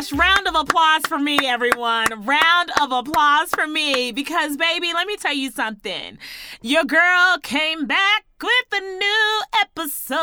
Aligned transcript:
gosh, 0.04 0.20
round 0.20 0.48
of 0.48 0.56
applause 0.56 1.02
for 1.08 1.20
me, 1.20 1.40
everyone. 1.44 2.08
Round 2.26 2.72
of 2.82 2.92
applause 2.92 3.50
for 3.50 3.68
me 3.68 4.12
because, 4.12 4.58
baby, 4.58 4.92
let 4.94 5.08
me 5.08 5.16
tell 5.18 5.34
you 5.34 5.52
something. 5.52 6.18
Your 6.62 6.84
girl 6.84 7.38
came 7.42 7.86
back 7.86 8.26
with 8.42 8.74
a 8.74 8.82
new 8.82 9.42
episode. 9.62 10.18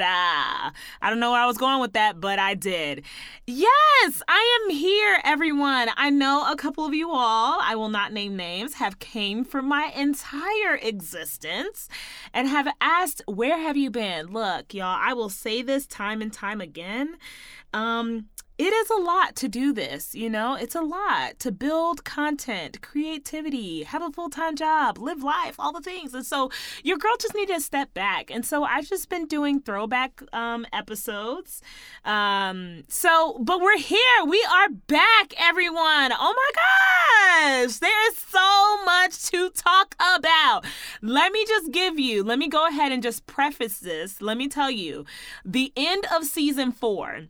Ah, 0.00 0.72
I 1.02 1.10
don't 1.10 1.20
know 1.20 1.32
where 1.32 1.40
I 1.40 1.46
was 1.46 1.58
going 1.58 1.80
with 1.80 1.92
that, 1.92 2.20
but 2.20 2.38
I 2.38 2.54
did. 2.54 3.04
Yes, 3.46 4.22
I 4.26 4.60
am 4.62 4.63
everyone. 5.34 5.88
I 5.96 6.10
know 6.10 6.48
a 6.48 6.54
couple 6.54 6.86
of 6.86 6.94
you 6.94 7.10
all, 7.10 7.58
I 7.60 7.74
will 7.74 7.88
not 7.88 8.12
name 8.12 8.36
names, 8.36 8.74
have 8.74 9.00
came 9.00 9.44
for 9.44 9.60
my 9.62 9.90
entire 9.96 10.76
existence 10.80 11.88
and 12.32 12.46
have 12.46 12.68
asked, 12.80 13.20
where 13.26 13.58
have 13.58 13.76
you 13.76 13.90
been? 13.90 14.26
Look, 14.26 14.72
y'all, 14.72 14.96
I 14.96 15.12
will 15.12 15.28
say 15.28 15.60
this 15.60 15.88
time 15.88 16.22
and 16.22 16.32
time 16.32 16.60
again. 16.60 17.16
Um, 17.72 18.26
it 18.56 18.72
is 18.72 18.88
a 18.90 19.00
lot 19.00 19.34
to 19.36 19.48
do 19.48 19.72
this, 19.72 20.14
you 20.14 20.30
know? 20.30 20.54
It's 20.54 20.76
a 20.76 20.80
lot 20.80 21.40
to 21.40 21.50
build 21.50 22.04
content, 22.04 22.80
creativity, 22.82 23.82
have 23.82 24.00
a 24.00 24.12
full 24.12 24.30
time 24.30 24.54
job, 24.54 24.96
live 24.96 25.24
life, 25.24 25.56
all 25.58 25.72
the 25.72 25.80
things. 25.80 26.14
And 26.14 26.24
so 26.24 26.52
your 26.84 26.96
girl 26.96 27.16
just 27.18 27.34
needed 27.34 27.54
to 27.54 27.60
step 27.60 27.92
back. 27.94 28.30
And 28.30 28.46
so 28.46 28.62
I've 28.62 28.86
just 28.86 29.08
been 29.08 29.26
doing 29.26 29.60
throwback 29.60 30.22
um, 30.32 30.66
episodes. 30.72 31.62
Um, 32.04 32.84
so, 32.86 33.38
but 33.40 33.60
we're 33.60 33.78
here. 33.78 34.24
We 34.24 34.46
are 34.48 34.68
back, 34.68 35.34
everyone. 35.36 36.12
Oh 36.12 36.34
my 36.36 37.60
gosh. 37.64 37.78
There 37.78 38.08
is 38.10 38.18
so 38.18 38.84
much 38.84 39.30
to 39.32 39.50
talk 39.50 39.96
about. 39.98 40.64
Let 41.02 41.32
me 41.32 41.44
just 41.44 41.72
give 41.72 41.98
you, 41.98 42.22
let 42.22 42.38
me 42.38 42.48
go 42.48 42.68
ahead 42.68 42.92
and 42.92 43.02
just 43.02 43.26
preface 43.26 43.80
this. 43.80 44.22
Let 44.22 44.36
me 44.36 44.46
tell 44.46 44.70
you 44.70 45.04
the 45.44 45.72
end 45.76 46.06
of 46.14 46.24
season 46.24 46.70
four 46.70 47.22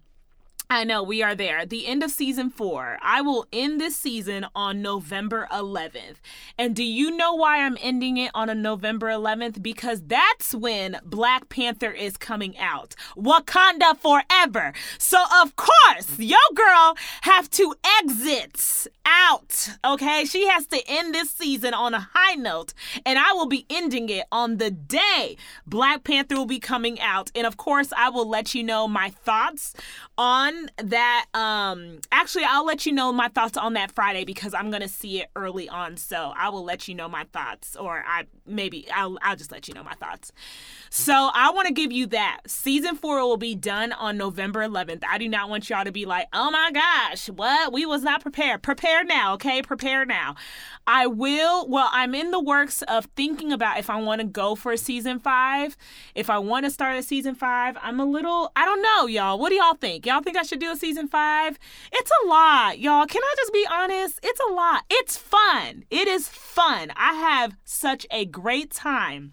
I 0.74 0.82
know 0.82 1.04
we 1.04 1.22
are 1.22 1.36
there. 1.36 1.64
The 1.64 1.86
end 1.86 2.02
of 2.02 2.10
season 2.10 2.50
four. 2.50 2.98
I 3.00 3.20
will 3.20 3.46
end 3.52 3.80
this 3.80 3.96
season 3.96 4.44
on 4.56 4.82
November 4.82 5.46
11th. 5.52 6.16
And 6.58 6.74
do 6.74 6.82
you 6.82 7.16
know 7.16 7.32
why 7.32 7.64
I'm 7.64 7.78
ending 7.80 8.16
it 8.16 8.32
on 8.34 8.50
a 8.50 8.56
November 8.56 9.06
11th? 9.06 9.62
Because 9.62 10.02
that's 10.02 10.52
when 10.52 10.98
Black 11.04 11.48
Panther 11.48 11.92
is 11.92 12.16
coming 12.16 12.58
out. 12.58 12.96
Wakanda 13.16 13.96
forever. 13.96 14.72
So 14.98 15.24
of 15.40 15.54
course, 15.54 16.18
your 16.18 16.38
girl 16.54 16.96
have 17.22 17.48
to 17.50 17.76
exit 18.00 18.88
out. 19.06 19.70
Okay, 19.84 20.24
she 20.24 20.48
has 20.48 20.66
to 20.66 20.82
end 20.88 21.14
this 21.14 21.30
season 21.30 21.72
on 21.72 21.94
a 21.94 22.08
high 22.14 22.34
note, 22.34 22.74
and 23.06 23.16
I 23.16 23.32
will 23.32 23.46
be 23.46 23.64
ending 23.70 24.08
it 24.08 24.26
on 24.32 24.56
the 24.56 24.72
day 24.72 25.36
Black 25.66 26.04
Panther 26.04 26.36
will 26.36 26.46
be 26.46 26.60
coming 26.60 27.00
out. 27.00 27.30
And 27.34 27.46
of 27.46 27.56
course, 27.56 27.92
I 27.96 28.08
will 28.08 28.28
let 28.28 28.54
you 28.54 28.62
know 28.62 28.88
my 28.88 29.10
thoughts 29.10 29.74
on 30.16 30.63
that 30.78 31.26
um 31.34 31.98
actually 32.12 32.44
I'll 32.44 32.64
let 32.64 32.86
you 32.86 32.92
know 32.92 33.12
my 33.12 33.28
thoughts 33.28 33.56
on 33.56 33.74
that 33.74 33.92
Friday 33.92 34.24
because 34.24 34.54
I'm 34.54 34.70
to 34.74 34.88
see 34.88 35.20
it 35.20 35.30
early 35.36 35.68
on 35.68 35.96
so 35.96 36.32
I 36.36 36.48
will 36.48 36.64
let 36.64 36.88
you 36.88 36.94
know 36.94 37.08
my 37.08 37.24
thoughts 37.32 37.76
or 37.76 38.04
I 38.06 38.24
maybe 38.46 38.86
I'll 38.92 39.18
I'll 39.22 39.36
just 39.36 39.52
let 39.52 39.68
you 39.68 39.74
know 39.74 39.82
my 39.82 39.94
thoughts. 39.94 40.32
So 40.90 41.30
I 41.34 41.50
want 41.50 41.68
to 41.68 41.74
give 41.74 41.92
you 41.92 42.06
that. 42.08 42.40
Season 42.46 42.96
4 42.96 43.20
will 43.20 43.36
be 43.36 43.54
done 43.54 43.92
on 43.92 44.16
November 44.16 44.60
11th. 44.66 45.02
I 45.08 45.18
do 45.18 45.28
not 45.28 45.48
want 45.48 45.68
y'all 45.68 45.84
to 45.84 45.92
be 45.92 46.06
like, 46.06 46.28
"Oh 46.32 46.50
my 46.50 46.70
gosh, 46.72 47.28
what? 47.28 47.72
We 47.72 47.86
was 47.86 48.02
not 48.02 48.22
prepared." 48.22 48.62
Prepare 48.62 49.04
now, 49.04 49.34
okay? 49.34 49.62
Prepare 49.62 50.04
now. 50.04 50.36
I 50.86 51.06
will 51.06 51.66
well, 51.68 51.88
I'm 51.92 52.14
in 52.14 52.30
the 52.30 52.40
works 52.40 52.82
of 52.82 53.06
thinking 53.16 53.52
about 53.52 53.78
if 53.78 53.90
I 53.90 54.00
want 54.00 54.20
to 54.20 54.26
go 54.26 54.54
for 54.54 54.76
season 54.76 55.18
5. 55.18 55.76
If 56.14 56.30
I 56.30 56.38
want 56.38 56.64
to 56.64 56.70
start 56.70 56.96
a 56.96 57.02
season 57.02 57.34
5, 57.34 57.76
I'm 57.82 57.98
a 57.98 58.04
little 58.04 58.52
I 58.54 58.64
don't 58.64 58.82
know, 58.82 59.06
y'all. 59.06 59.38
What 59.38 59.48
do 59.48 59.56
y'all 59.56 59.74
think? 59.74 60.06
Y'all 60.06 60.22
think 60.22 60.36
I 60.36 60.42
should 60.44 60.60
do 60.60 60.70
a 60.70 60.76
season 60.76 61.08
five? 61.08 61.58
It's 61.92 62.10
a 62.22 62.28
lot, 62.28 62.78
y'all. 62.78 63.06
Can 63.06 63.22
I 63.22 63.34
just 63.36 63.52
be 63.52 63.66
honest? 63.70 64.20
It's 64.22 64.40
a 64.48 64.52
lot. 64.52 64.84
It's 64.88 65.16
fun. 65.16 65.84
It 65.90 66.06
is 66.06 66.28
fun. 66.28 66.92
I 66.96 67.14
have 67.14 67.56
such 67.64 68.06
a 68.10 68.24
great 68.24 68.70
time 68.70 69.32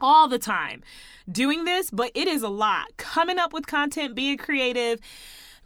all 0.00 0.28
the 0.28 0.38
time 0.38 0.82
doing 1.30 1.64
this, 1.64 1.90
but 1.90 2.10
it 2.14 2.28
is 2.28 2.42
a 2.42 2.48
lot. 2.48 2.96
Coming 2.96 3.38
up 3.38 3.52
with 3.52 3.66
content, 3.66 4.14
being 4.14 4.38
creative, 4.38 5.00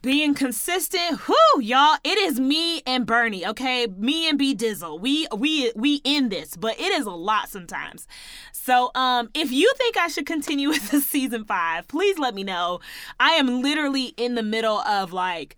being 0.02 0.34
consistent. 0.34 1.28
Whoo, 1.28 1.62
y'all, 1.62 1.96
it 2.04 2.18
is 2.18 2.38
me 2.40 2.82
and 2.86 3.06
Bernie, 3.06 3.46
okay? 3.46 3.86
Me 3.96 4.28
and 4.28 4.36
B 4.38 4.54
Dizzle. 4.54 5.00
We 5.00 5.28
we 5.34 5.72
we 5.76 6.00
in 6.04 6.28
this, 6.28 6.56
but 6.56 6.78
it 6.78 6.92
is 6.92 7.06
a 7.06 7.10
lot 7.10 7.48
sometimes. 7.48 8.06
So, 8.52 8.90
um 8.94 9.30
if 9.34 9.50
you 9.52 9.72
think 9.78 9.96
I 9.96 10.08
should 10.08 10.26
continue 10.26 10.68
with 10.72 10.90
the 10.90 11.00
season 11.00 11.44
5, 11.44 11.88
please 11.88 12.18
let 12.18 12.34
me 12.34 12.42
know. 12.42 12.80
I 13.20 13.30
am 13.32 13.62
literally 13.62 14.14
in 14.16 14.34
the 14.34 14.42
middle 14.42 14.80
of 14.80 15.12
like 15.12 15.56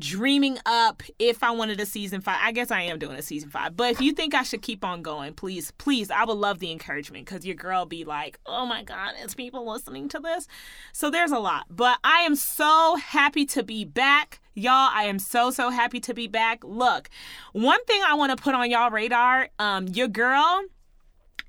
dreaming 0.00 0.58
up 0.66 1.02
if 1.18 1.44
I 1.44 1.50
wanted 1.52 1.78
a 1.78 1.86
season 1.86 2.20
five. 2.20 2.38
I 2.42 2.52
guess 2.52 2.70
I 2.70 2.82
am 2.82 2.98
doing 2.98 3.16
a 3.16 3.22
season 3.22 3.50
five. 3.50 3.76
But 3.76 3.90
if 3.90 4.00
you 4.00 4.12
think 4.12 4.34
I 4.34 4.42
should 4.42 4.62
keep 4.62 4.84
on 4.84 5.02
going, 5.02 5.34
please, 5.34 5.70
please, 5.72 6.10
I 6.10 6.24
would 6.24 6.36
love 6.36 6.58
the 6.58 6.72
encouragement 6.72 7.26
because 7.26 7.44
your 7.44 7.54
girl 7.54 7.84
be 7.84 8.04
like, 8.04 8.40
oh 8.46 8.66
my 8.66 8.82
God, 8.82 9.12
is 9.22 9.34
people 9.34 9.70
listening 9.70 10.08
to 10.08 10.18
this? 10.18 10.48
So 10.92 11.10
there's 11.10 11.30
a 11.30 11.38
lot. 11.38 11.66
But 11.70 11.98
I 12.02 12.22
am 12.22 12.34
so 12.34 12.96
happy 12.96 13.44
to 13.46 13.62
be 13.62 13.84
back. 13.84 14.40
Y'all, 14.54 14.90
I 14.92 15.04
am 15.04 15.18
so, 15.18 15.50
so 15.50 15.70
happy 15.70 16.00
to 16.00 16.14
be 16.14 16.26
back. 16.26 16.64
Look, 16.64 17.08
one 17.52 17.84
thing 17.84 18.02
I 18.06 18.14
want 18.14 18.36
to 18.36 18.42
put 18.42 18.54
on 18.54 18.70
y'all 18.70 18.90
radar, 18.90 19.50
um, 19.58 19.86
your 19.88 20.08
girl. 20.08 20.64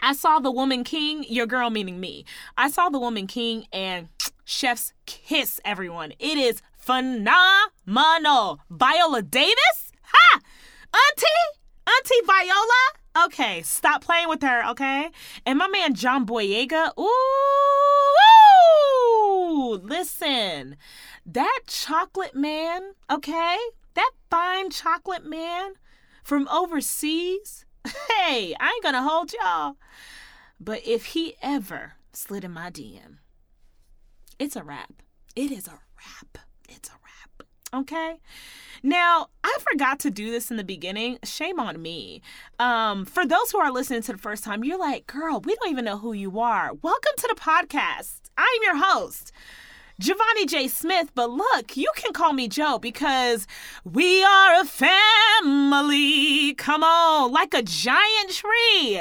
I 0.03 0.13
saw 0.13 0.39
the 0.39 0.51
woman 0.51 0.83
king, 0.83 1.25
your 1.29 1.45
girl 1.45 1.69
meaning 1.69 1.99
me. 1.99 2.25
I 2.57 2.69
saw 2.69 2.89
the 2.89 2.99
woman 2.99 3.27
king 3.27 3.65
and 3.71 4.09
chef's 4.45 4.93
kiss 5.05 5.59
everyone. 5.63 6.13
It 6.17 6.37
is 6.39 6.61
phenomenal. 6.81 8.59
Viola 8.69 9.21
Davis? 9.21 9.91
Ha! 10.03 10.39
Auntie? 10.93 11.59
Auntie 11.87 12.25
Viola? 12.25 13.25
Okay, 13.25 13.61
stop 13.61 14.03
playing 14.03 14.29
with 14.29 14.41
her, 14.41 14.69
okay? 14.71 15.09
And 15.45 15.59
my 15.59 15.67
man 15.67 15.95
John 15.95 16.25
Boyega, 16.25 16.91
ooh, 16.97 18.13
ooh, 19.51 19.81
listen, 19.83 20.77
that 21.25 21.59
chocolate 21.67 22.35
man, 22.35 22.93
okay? 23.11 23.57
That 23.95 24.11
fine 24.29 24.69
chocolate 24.69 25.25
man 25.25 25.73
from 26.23 26.47
overseas, 26.47 27.65
hey, 27.85 28.55
I 28.59 28.71
ain't 28.73 28.83
gonna 28.83 29.03
hold 29.03 29.33
y'all. 29.33 29.75
But 30.59 30.85
if 30.85 31.07
he 31.07 31.35
ever 31.41 31.93
slid 32.13 32.45
in 32.45 32.51
my 32.51 32.69
DM, 32.69 33.17
it's 34.39 34.55
a 34.55 34.63
wrap. 34.63 34.93
It 35.35 35.51
is 35.51 35.67
a 35.67 35.79
wrap. 35.97 36.37
Okay. 37.73 38.17
Now, 38.83 39.27
I 39.45 39.57
forgot 39.71 39.99
to 39.99 40.11
do 40.11 40.29
this 40.29 40.51
in 40.51 40.57
the 40.57 40.63
beginning. 40.63 41.19
Shame 41.23 41.57
on 41.57 41.81
me. 41.81 42.21
Um, 42.59 43.05
for 43.05 43.25
those 43.25 43.51
who 43.51 43.59
are 43.59 43.71
listening 43.71 44.01
to 44.03 44.11
the 44.11 44.17
first 44.17 44.43
time, 44.43 44.65
you're 44.65 44.77
like, 44.77 45.07
girl, 45.07 45.39
we 45.39 45.55
don't 45.55 45.71
even 45.71 45.85
know 45.85 45.97
who 45.97 46.11
you 46.11 46.39
are. 46.41 46.73
Welcome 46.81 47.13
to 47.17 47.27
the 47.29 47.39
podcast. 47.39 48.19
I'm 48.37 48.45
your 48.63 48.75
host. 48.75 49.31
Giovanni 49.99 50.47
J. 50.47 50.67
Smith, 50.67 51.11
but 51.15 51.29
look, 51.29 51.77
you 51.77 51.89
can 51.95 52.11
call 52.11 52.33
me 52.33 52.49
Joe 52.49 52.77
because 52.77 53.47
we 53.85 54.21
are 54.21 54.59
a 54.59 54.65
family. 54.65 56.53
Come 56.55 56.83
on, 56.83 57.31
like 57.31 57.53
a 57.53 57.61
giant 57.61 58.31
tree 58.31 58.99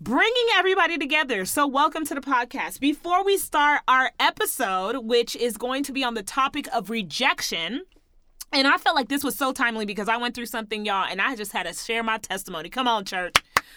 bringing 0.00 0.46
everybody 0.54 0.98
together. 0.98 1.44
So, 1.44 1.66
welcome 1.66 2.04
to 2.06 2.14
the 2.14 2.20
podcast. 2.20 2.80
Before 2.80 3.24
we 3.24 3.38
start 3.38 3.80
our 3.88 4.12
episode, 4.20 4.98
which 5.06 5.34
is 5.36 5.56
going 5.56 5.84
to 5.84 5.92
be 5.92 6.04
on 6.04 6.14
the 6.14 6.22
topic 6.22 6.68
of 6.72 6.90
rejection, 6.90 7.82
and 8.52 8.66
I 8.66 8.76
felt 8.76 8.96
like 8.96 9.08
this 9.08 9.24
was 9.24 9.36
so 9.36 9.52
timely 9.52 9.86
because 9.86 10.08
I 10.08 10.16
went 10.16 10.34
through 10.34 10.46
something, 10.46 10.84
y'all, 10.84 11.06
and 11.08 11.20
I 11.20 11.34
just 11.34 11.52
had 11.52 11.66
to 11.66 11.72
share 11.72 12.02
my 12.02 12.18
testimony. 12.18 12.68
Come 12.68 12.86
on, 12.86 13.04
church. 13.04 13.36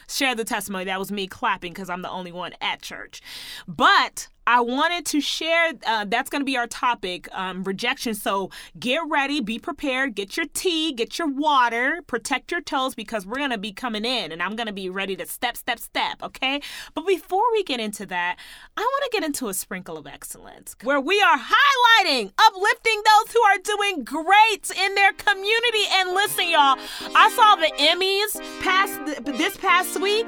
Share 0.09 0.35
the 0.35 0.43
testimony. 0.43 0.85
That 0.85 0.99
was 0.99 1.11
me 1.11 1.27
clapping 1.27 1.73
because 1.73 1.89
I'm 1.89 2.01
the 2.01 2.09
only 2.09 2.31
one 2.31 2.53
at 2.61 2.81
church. 2.81 3.21
But 3.67 4.27
I 4.49 4.61
wanted 4.61 5.05
to 5.05 5.21
share. 5.21 5.73
Uh, 5.85 6.05
that's 6.05 6.27
going 6.27 6.41
to 6.41 6.45
be 6.45 6.57
our 6.57 6.65
topic, 6.65 7.29
um, 7.33 7.63
rejection. 7.63 8.15
So 8.15 8.49
get 8.79 9.01
ready, 9.07 9.41
be 9.41 9.59
prepared, 9.59 10.15
get 10.15 10.37
your 10.37 10.47
tea, 10.55 10.91
get 10.91 11.19
your 11.19 11.27
water, 11.27 12.01
protect 12.07 12.51
your 12.51 12.59
toes 12.59 12.95
because 12.95 13.27
we're 13.27 13.37
going 13.37 13.51
to 13.51 13.59
be 13.59 13.71
coming 13.71 14.05
in 14.05 14.31
and 14.31 14.41
I'm 14.41 14.55
going 14.55 14.65
to 14.65 14.73
be 14.73 14.89
ready 14.89 15.15
to 15.17 15.27
step, 15.27 15.55
step, 15.55 15.77
step. 15.77 16.23
Okay. 16.23 16.61
But 16.95 17.05
before 17.05 17.43
we 17.51 17.63
get 17.63 17.79
into 17.79 18.07
that, 18.07 18.37
I 18.75 18.81
want 18.81 19.11
to 19.11 19.19
get 19.19 19.23
into 19.23 19.49
a 19.49 19.53
sprinkle 19.53 19.99
of 19.99 20.07
excellence 20.07 20.75
where 20.81 20.99
we 20.99 21.21
are 21.21 21.37
highlighting, 21.37 22.31
uplifting 22.39 23.03
those 23.05 23.31
who 23.31 23.41
are 23.41 23.57
doing 23.63 24.03
great 24.03 24.71
in 24.83 24.95
their 24.95 25.13
community. 25.13 25.83
And 25.91 26.09
listen, 26.15 26.49
y'all, 26.49 26.79
I 27.15 27.29
saw 27.35 27.55
the 27.55 27.71
Emmys 27.77 28.63
past 28.63 29.37
this 29.37 29.57
past 29.57 30.01
week 30.01 30.27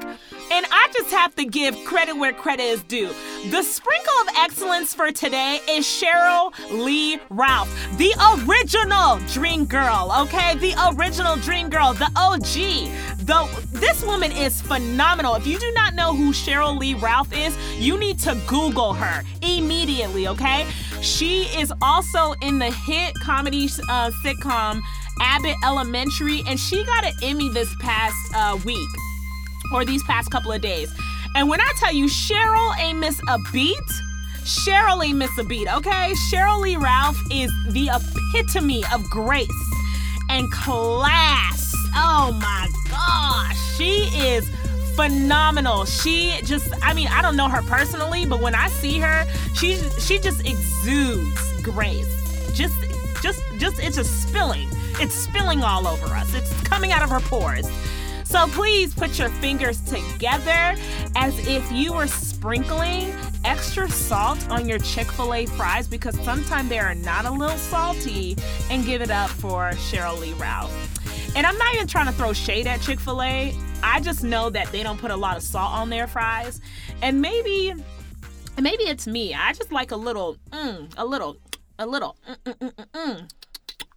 And 0.54 0.66
I 0.70 0.92
just 0.92 1.10
have 1.12 1.34
to 1.36 1.46
give 1.46 1.74
credit 1.86 2.14
where 2.14 2.34
credit 2.34 2.64
is 2.64 2.82
due. 2.82 3.08
The 3.48 3.62
sprinkle 3.62 4.12
of 4.20 4.28
excellence 4.36 4.92
for 4.92 5.10
today 5.10 5.60
is 5.66 5.86
Cheryl 5.86 6.52
Lee 6.70 7.18
Ralph, 7.30 7.74
the 7.96 8.12
original 8.46 9.16
Dream 9.32 9.64
Girl, 9.64 10.12
okay? 10.20 10.54
The 10.56 10.74
original 10.94 11.36
Dream 11.36 11.70
Girl, 11.70 11.94
the 11.94 12.10
OG. 12.16 12.42
The, 13.24 13.64
this 13.72 14.04
woman 14.04 14.30
is 14.30 14.60
phenomenal. 14.60 15.36
If 15.36 15.46
you 15.46 15.58
do 15.58 15.72
not 15.74 15.94
know 15.94 16.14
who 16.14 16.32
Cheryl 16.32 16.78
Lee 16.78 16.92
Ralph 16.92 17.32
is, 17.32 17.56
you 17.78 17.98
need 17.98 18.18
to 18.18 18.38
Google 18.46 18.92
her 18.92 19.24
immediately, 19.40 20.28
okay? 20.28 20.68
She 21.00 21.44
is 21.58 21.72
also 21.80 22.34
in 22.42 22.58
the 22.58 22.70
hit 22.70 23.14
comedy 23.22 23.70
uh, 23.88 24.10
sitcom 24.22 24.82
Abbott 25.18 25.56
Elementary, 25.64 26.42
and 26.46 26.60
she 26.60 26.84
got 26.84 27.06
an 27.06 27.14
Emmy 27.22 27.48
this 27.48 27.74
past 27.80 28.16
uh, 28.34 28.58
week 28.66 28.88
or 29.72 29.84
these 29.84 30.02
past 30.04 30.30
couple 30.30 30.52
of 30.52 30.60
days. 30.60 30.94
And 31.34 31.48
when 31.48 31.60
I 31.60 31.72
tell 31.76 31.92
you 31.92 32.06
Cheryl 32.06 32.78
ain't 32.78 32.98
miss 32.98 33.20
a 33.28 33.38
beat, 33.52 33.78
Cheryl 34.44 35.04
ain't 35.04 35.18
miss 35.18 35.36
a 35.38 35.44
beat, 35.44 35.72
okay? 35.72 36.12
Cheryl 36.30 36.60
Lee 36.60 36.76
Ralph 36.76 37.18
is 37.30 37.52
the 37.70 37.90
epitome 37.92 38.84
of 38.92 39.02
grace 39.10 39.48
and 40.28 40.50
class. 40.50 41.72
Oh 41.94 42.36
my 42.40 42.68
gosh, 42.90 43.76
she 43.76 44.08
is 44.26 44.50
phenomenal. 44.96 45.84
She 45.84 46.38
just 46.44 46.72
I 46.82 46.94
mean, 46.94 47.08
I 47.08 47.22
don't 47.22 47.36
know 47.36 47.48
her 47.48 47.62
personally, 47.62 48.26
but 48.26 48.40
when 48.40 48.54
I 48.54 48.68
see 48.68 48.98
her, 48.98 49.24
she 49.54 49.76
she 50.00 50.18
just 50.18 50.40
exudes 50.46 51.62
grace. 51.62 52.08
Just 52.54 52.74
just 53.22 53.42
just 53.58 53.78
it's 53.80 53.96
just 53.96 54.22
spilling. 54.22 54.68
It's 55.00 55.14
spilling 55.14 55.62
all 55.62 55.86
over 55.86 56.06
us. 56.06 56.34
It's 56.34 56.52
coming 56.62 56.92
out 56.92 57.02
of 57.02 57.10
her 57.10 57.20
pores. 57.20 57.66
So 58.32 58.46
please 58.46 58.94
put 58.94 59.18
your 59.18 59.28
fingers 59.28 59.82
together 59.82 60.74
as 61.16 61.38
if 61.46 61.70
you 61.70 61.92
were 61.92 62.06
sprinkling 62.06 63.12
extra 63.44 63.90
salt 63.90 64.48
on 64.48 64.66
your 64.66 64.78
Chick 64.78 65.12
fil 65.12 65.34
A 65.34 65.44
fries 65.44 65.86
because 65.86 66.18
sometimes 66.20 66.70
they 66.70 66.78
are 66.78 66.94
not 66.94 67.26
a 67.26 67.30
little 67.30 67.58
salty 67.58 68.38
and 68.70 68.86
give 68.86 69.02
it 69.02 69.10
up 69.10 69.28
for 69.28 69.72
Cheryl 69.72 70.18
Lee 70.18 70.32
Ralph. 70.32 70.72
And 71.36 71.46
I'm 71.46 71.58
not 71.58 71.74
even 71.74 71.86
trying 71.86 72.06
to 72.06 72.12
throw 72.12 72.32
shade 72.32 72.66
at 72.66 72.80
Chick 72.80 73.00
fil 73.00 73.20
A. 73.20 73.54
I 73.82 74.00
just 74.00 74.24
know 74.24 74.48
that 74.48 74.72
they 74.72 74.82
don't 74.82 74.98
put 74.98 75.10
a 75.10 75.16
lot 75.16 75.36
of 75.36 75.42
salt 75.42 75.74
on 75.74 75.90
their 75.90 76.06
fries. 76.06 76.62
And 77.02 77.20
maybe, 77.20 77.74
maybe 78.58 78.84
it's 78.84 79.06
me. 79.06 79.34
I 79.34 79.52
just 79.52 79.72
like 79.72 79.90
a 79.90 79.96
little, 79.96 80.38
mm, 80.52 80.90
a 80.96 81.04
little, 81.04 81.36
a 81.78 81.86
little, 81.86 82.16
mm, 82.26 82.36
mm, 82.44 82.72
mm, 82.72 82.86
mm 82.94 83.28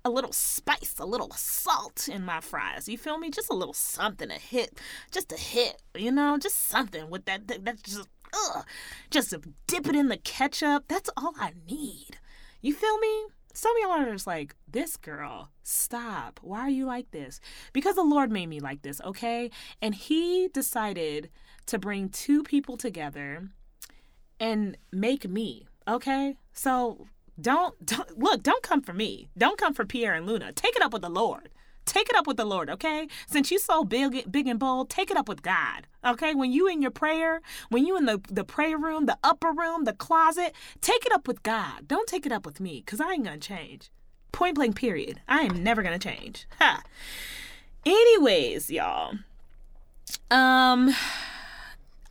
a 0.06 0.10
little 0.10 0.32
spice, 0.32 0.96
a 1.00 1.06
little 1.06 1.32
salt 1.32 2.08
in 2.08 2.24
my 2.24 2.40
fries. 2.40 2.88
You 2.88 2.98
feel 2.98 3.18
me? 3.18 3.32
Just 3.32 3.50
a 3.50 3.56
little 3.56 3.74
something, 3.74 4.30
a 4.30 4.36
hit, 4.36 4.80
just 5.12 5.32
a 5.32 5.36
hit, 5.36 5.82
you 5.96 6.12
know, 6.12 6.38
just 6.38 6.68
something 6.68 7.10
with 7.10 7.26
that. 7.26 7.48
That's 7.66 7.82
just, 7.82 8.08
ugh, 8.32 8.66
just 9.10 9.34
dip 9.66 9.88
it 9.88 9.96
in 9.96 10.10
the 10.10 10.18
ketchup. 10.18 10.86
That's 10.88 11.10
all 11.18 11.34
I 11.40 11.54
need. 11.68 12.20
You 12.62 12.74
feel 12.74 12.98
me? 13.00 13.26
Some 13.56 13.76
of 13.76 13.82
y'all 13.82 14.08
are 14.08 14.12
just 14.12 14.28
like, 14.28 14.56
this 14.68 14.96
girl, 14.96 15.50
stop. 15.64 16.40
Why 16.44 16.60
are 16.60 16.70
you 16.70 16.86
like 16.86 17.10
this? 17.12 17.40
Because 17.74 17.96
the 17.96 18.04
Lord 18.04 18.32
made 18.32 18.48
me 18.48 18.60
like 18.60 18.84
this, 18.84 19.02
okay? 19.02 19.50
And 19.82 19.96
He 19.96 20.50
decided 20.50 21.32
to 21.66 21.80
bring 21.80 22.10
two 22.10 22.44
people 22.44 22.78
together 22.78 23.50
and 24.40 24.78
make 24.92 25.28
me, 25.28 25.66
okay? 25.88 26.36
So 26.54 27.08
don't, 27.40 27.86
don't 27.86 28.18
look, 28.18 28.44
don't 28.44 28.64
come 28.64 28.82
for 28.82 28.94
me. 28.94 29.30
Don't 29.38 29.58
come 29.58 29.74
for 29.74 29.86
Pierre 29.86 30.14
and 30.14 30.26
Luna. 30.26 30.52
Take 30.54 30.76
it 30.76 30.82
up 30.82 30.94
with 30.94 31.02
the 31.02 31.10
Lord. 31.10 31.50
Take 31.86 32.10
it 32.10 32.16
up 32.16 32.26
with 32.26 32.38
the 32.38 32.46
Lord, 32.46 32.70
okay? 32.70 33.08
Since 33.28 33.52
you 33.52 33.60
so 33.60 33.84
big, 33.84 34.32
big 34.32 34.48
and 34.48 34.60
bold, 34.60 34.90
take 34.90 35.12
it 35.12 35.18
up 35.18 35.30
with 35.30 35.44
God, 35.44 35.86
okay? 36.04 36.34
When 36.34 36.52
you 36.52 36.68
in 36.68 36.82
your 36.82 36.90
prayer, 36.90 37.42
when 37.70 37.86
you 37.86 37.96
in 37.96 38.06
the, 38.06 38.20
the 38.28 38.44
prayer 38.44 38.78
room, 38.78 39.06
the 39.06 39.20
upper 39.24 39.52
room, 39.52 39.84
the 39.84 39.94
closet, 39.94 40.56
take 40.82 41.06
it 41.06 41.14
up 41.14 41.28
with 41.28 41.44
God. 41.44 41.88
Don't 41.88 42.08
take 42.08 42.26
it 42.26 42.32
up 42.32 42.44
with 42.44 42.60
me, 42.60 42.82
because 42.84 43.00
I 43.00 43.14
ain't 43.14 43.24
gonna 43.24 43.38
change. 43.38 43.92
Point 44.32 44.56
blank, 44.56 44.76
period. 44.76 45.22
I 45.28 45.42
am 45.42 45.64
never 45.64 45.84
gonna 45.84 46.00
change. 46.00 46.48
Ha. 46.60 46.82
Anyways, 47.86 48.72
y'all. 48.72 49.14
Um, 50.32 50.94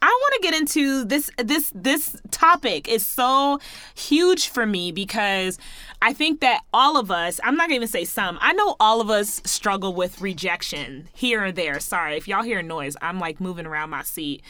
I 0.05 0.09
want 0.09 0.35
to 0.35 0.41
get 0.51 0.61
into 0.61 1.05
this 1.07 1.31
this 1.39 1.73
this 1.75 2.15
topic 2.31 2.89
is 2.89 3.07
so 3.07 3.59
huge 3.95 4.49
for 4.49 4.67
me 4.67 4.93
because 4.93 5.59
I 6.03 6.13
think 6.13 6.41
that 6.41 6.61
all 6.75 6.99
of 6.99 7.11
us, 7.11 7.41
I'm 7.43 7.57
not 7.57 7.71
going 7.71 7.81
to 7.81 7.87
even 7.87 7.89
say 7.89 8.05
some, 8.05 8.37
I 8.43 8.53
know 8.53 8.77
all 8.79 9.01
of 9.01 9.09
us 9.09 9.41
struggle 9.47 9.95
with 9.95 10.21
rejection 10.21 11.09
here 11.15 11.43
or 11.47 11.51
there. 11.53 11.81
Sorry, 11.81 12.19
if 12.19 12.29
y'all 12.29 12.43
hear 12.43 12.61
noise, 12.61 12.95
I'm 13.01 13.19
like 13.19 13.41
moving 13.41 13.65
around 13.65 13.89
my 13.89 14.03
seat. 14.03 14.43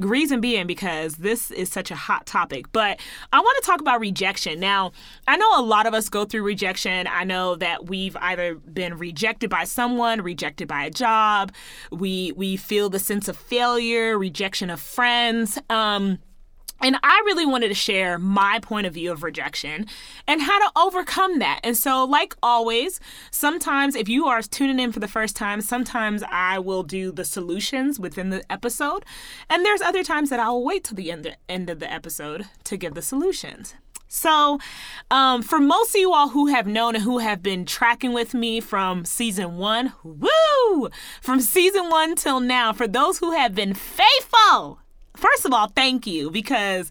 Reason 0.00 0.40
being 0.40 0.66
because 0.66 1.14
this 1.14 1.52
is 1.52 1.70
such 1.70 1.92
a 1.92 1.94
hot 1.94 2.26
topic. 2.26 2.70
But 2.72 3.00
I 3.32 3.38
want 3.38 3.56
to 3.62 3.66
talk 3.66 3.80
about 3.80 4.00
rejection. 4.00 4.58
Now, 4.58 4.90
I 5.28 5.36
know 5.36 5.58
a 5.58 5.62
lot 5.62 5.86
of 5.86 5.94
us 5.94 6.08
go 6.08 6.24
through 6.24 6.42
rejection. 6.42 7.06
I 7.06 7.22
know 7.22 7.54
that 7.54 7.86
we've 7.86 8.16
either 8.16 8.56
been 8.56 8.98
rejected 8.98 9.48
by 9.48 9.64
someone, 9.64 10.20
rejected 10.20 10.66
by 10.66 10.84
a 10.84 10.90
job. 10.90 11.52
We 11.90 12.32
we 12.32 12.56
feel 12.56 12.90
the 12.90 12.98
sense 12.98 13.28
of 13.28 13.36
failure, 13.36 14.18
rejection 14.18 14.68
of 14.70 14.80
friends. 14.96 15.58
Um 15.70 16.18
and 16.80 16.96
I 17.02 17.22
really 17.24 17.46
wanted 17.46 17.68
to 17.68 17.74
share 17.74 18.18
my 18.18 18.58
point 18.60 18.86
of 18.86 18.94
view 18.94 19.10
of 19.10 19.22
rejection 19.22 19.86
and 20.28 20.42
how 20.42 20.58
to 20.58 20.72
overcome 20.76 21.38
that. 21.38 21.60
And 21.64 21.76
so, 21.76 22.04
like 22.04 22.36
always, 22.42 23.00
sometimes 23.30 23.94
if 23.96 24.08
you 24.08 24.26
are 24.26 24.42
tuning 24.42 24.78
in 24.78 24.92
for 24.92 25.00
the 25.00 25.08
first 25.08 25.36
time, 25.36 25.60
sometimes 25.62 26.22
I 26.30 26.58
will 26.58 26.82
do 26.82 27.12
the 27.12 27.24
solutions 27.24 27.98
within 27.98 28.28
the 28.28 28.44
episode. 28.52 29.04
And 29.48 29.64
there's 29.64 29.80
other 29.80 30.04
times 30.04 30.28
that 30.30 30.40
I'll 30.40 30.62
wait 30.62 30.84
till 30.84 30.96
the 30.96 31.10
end, 31.10 31.36
end 31.48 31.70
of 31.70 31.80
the 31.80 31.90
episode 31.90 32.44
to 32.64 32.76
give 32.76 32.94
the 32.94 33.02
solutions. 33.02 33.74
So, 34.08 34.60
um, 35.10 35.42
for 35.42 35.58
most 35.58 35.94
of 35.94 36.00
you 36.00 36.12
all 36.12 36.28
who 36.28 36.46
have 36.46 36.66
known 36.66 36.94
and 36.94 37.02
who 37.02 37.18
have 37.18 37.42
been 37.42 37.64
tracking 37.64 38.12
with 38.12 38.34
me 38.34 38.60
from 38.60 39.04
season 39.04 39.56
one, 39.56 39.92
woo! 40.04 40.90
From 41.20 41.40
season 41.40 41.88
one 41.88 42.14
till 42.14 42.38
now, 42.38 42.72
for 42.72 42.86
those 42.86 43.18
who 43.18 43.32
have 43.32 43.54
been 43.54 43.74
faithful, 43.74 44.78
first 45.16 45.44
of 45.44 45.52
all, 45.52 45.68
thank 45.68 46.06
you 46.06 46.30
because 46.30 46.90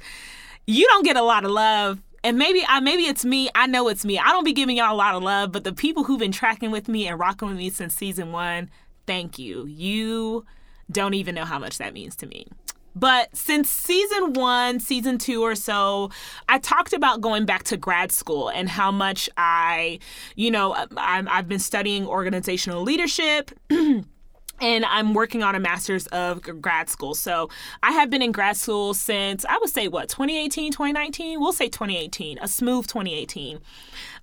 you 0.68 0.86
don't 0.88 1.06
get 1.06 1.18
a 1.18 1.24
lot 1.24 1.45
of 1.45 1.51
love. 1.51 2.01
And 2.24 2.38
maybe 2.39 2.63
I 2.68 2.80
maybe 2.80 3.04
it's 3.04 3.24
me. 3.24 3.50
I 3.54 3.68
know 3.68 3.88
it's 3.88 4.04
me. 4.04 4.18
I 4.18 4.30
don't 4.30 4.44
be 4.44 4.54
giving 4.54 4.77
y'all 4.77 4.94
a 4.94 4.98
lot 4.98 5.13
of 5.16 5.22
love, 5.22 5.51
but 5.51 5.63
the 5.63 5.74
people 5.74 6.04
who've 6.04 6.19
been 6.19 6.31
tracking 6.31 6.72
with 6.72 6.88
me 6.88 7.07
and 7.07 7.19
rocking 7.19 7.48
with 7.48 7.57
me 7.57 7.69
since 7.69 7.94
season 7.94 8.31
one, 8.31 8.69
thank 9.06 9.38
you. 9.38 9.66
You 9.68 10.45
don't 10.92 11.13
even 11.13 11.36
know 11.36 11.45
how 11.45 11.60
much 11.60 11.77
that 11.77 11.94
means 11.94 12.16
to 12.18 12.27
me. 12.27 12.48
But 12.95 13.35
since 13.35 13.69
season 13.69 14.33
one, 14.33 14.80
season 14.80 15.18
two 15.18 15.44
or 15.44 15.54
so, 15.54 16.11
I 16.47 16.59
talked 16.59 16.94
about 16.94 17.19
going 17.19 17.45
back 17.45 17.64
to 17.64 17.78
grad 17.78 18.11
school 18.11 18.47
and 18.49 18.69
how 18.69 18.90
much 18.90 19.30
I, 19.35 19.99
you 20.35 20.49
know, 20.49 20.73
i 20.95 21.21
have 21.28 21.49
been 21.49 21.59
studying 21.59 22.07
organizational 22.07 22.83
leadership. 22.83 23.52
and 24.62 24.85
I'm 24.85 25.14
working 25.14 25.44
on 25.44 25.56
a 25.56 25.59
master's 25.59 26.07
of 26.07 26.42
grad 26.62 26.90
school. 26.90 27.14
So 27.14 27.50
I 27.83 27.92
have 27.92 28.09
been 28.09 28.21
in 28.21 28.31
grad 28.31 28.57
school 28.57 28.94
since 28.94 29.45
I 29.45 29.57
would 29.57 29.69
say 29.69 29.88
what 29.88 30.09
2018, 30.09 30.71
2019. 30.71 31.40
We'll 31.40 31.54
say 31.54 31.68
2018, 31.68 32.40
a 32.42 32.47
smooth 32.47 32.88
2018. 32.88 33.59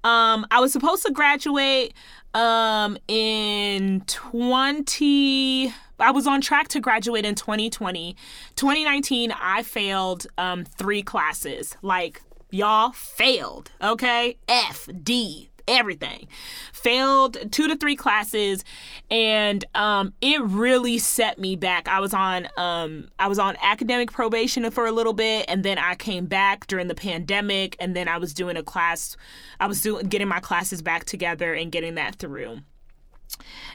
Um, 0.05 0.47
I 0.51 0.61
was 0.61 0.73
supposed 0.73 1.05
to 1.07 1.13
graduate 1.13 1.95
um, 2.35 2.99
in 3.09 4.03
20. 4.07 5.73
I 6.01 6.11
was 6.11 6.27
on 6.27 6.41
track 6.41 6.69
to 6.69 6.81
graduate 6.81 7.25
in 7.25 7.35
2020. 7.35 8.17
2019, 8.57 9.33
I 9.33 9.63
failed 9.63 10.27
um, 10.39 10.65
three 10.65 11.03
classes. 11.03 11.77
Like 11.83 12.23
y'all 12.51 12.93
failed. 12.93 13.71
Okay, 13.81 14.37
F 14.49 14.89
D 15.03 15.52
everything. 15.69 16.29
Failed 16.73 17.39
two 17.53 17.69
to 17.69 17.77
three 17.77 17.97
classes, 17.97 18.65
and 19.11 19.65
um, 19.75 20.13
it 20.21 20.43
really 20.43 20.99
set 20.99 21.39
me 21.39 21.57
back. 21.57 21.89
I 21.89 22.01
was 22.01 22.15
on 22.15 22.49
um, 22.57 23.09
I 23.19 23.29
was 23.29 23.39
on 23.39 23.57
academic 23.63 24.13
probation 24.13 24.71
for 24.71 24.87
a 24.87 24.93
little 24.93 25.13
bit, 25.13 25.47
and 25.49 25.65
then 25.65 25.79
I 25.79 25.95
came 25.95 26.27
back 26.27 26.67
during 26.67 26.89
the 26.89 26.95
pandemic, 26.95 27.77
and 27.81 27.97
then 27.97 28.09
I 28.09 28.19
was 28.19 28.35
doing 28.35 28.57
a 28.57 28.63
class. 28.63 29.17
I 29.61 29.67
was 29.67 29.81
doing 29.81 30.07
getting 30.09 30.29
my 30.29 30.41
classes 30.41 30.83
back 30.83 31.05
together 31.05 31.55
and 31.55 31.73
getting 31.73 31.95
that 31.97 32.17
through. 32.17 32.61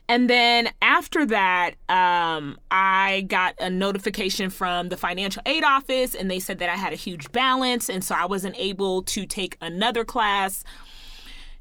And 0.10 0.30
then 0.30 0.70
after 0.82 1.26
that, 1.26 1.72
um, 1.90 2.58
I 2.72 3.26
got 3.28 3.56
a 3.60 3.70
notification 3.70 4.50
from 4.50 4.90
the 4.90 4.98
financial 4.98 5.42
aid 5.46 5.64
office, 5.64 6.16
and 6.16 6.32
they 6.32 6.40
said 6.40 6.60
that 6.60 6.70
I 6.70 6.76
had 6.76 6.94
a 6.94 6.96
huge 6.98 7.32
balance, 7.32 7.90
and 7.90 8.04
so 8.04 8.16
I 8.16 8.26
wasn't 8.26 8.56
able 8.58 9.04
to 9.04 9.26
take 9.26 9.58
another 9.62 10.06
class 10.06 10.64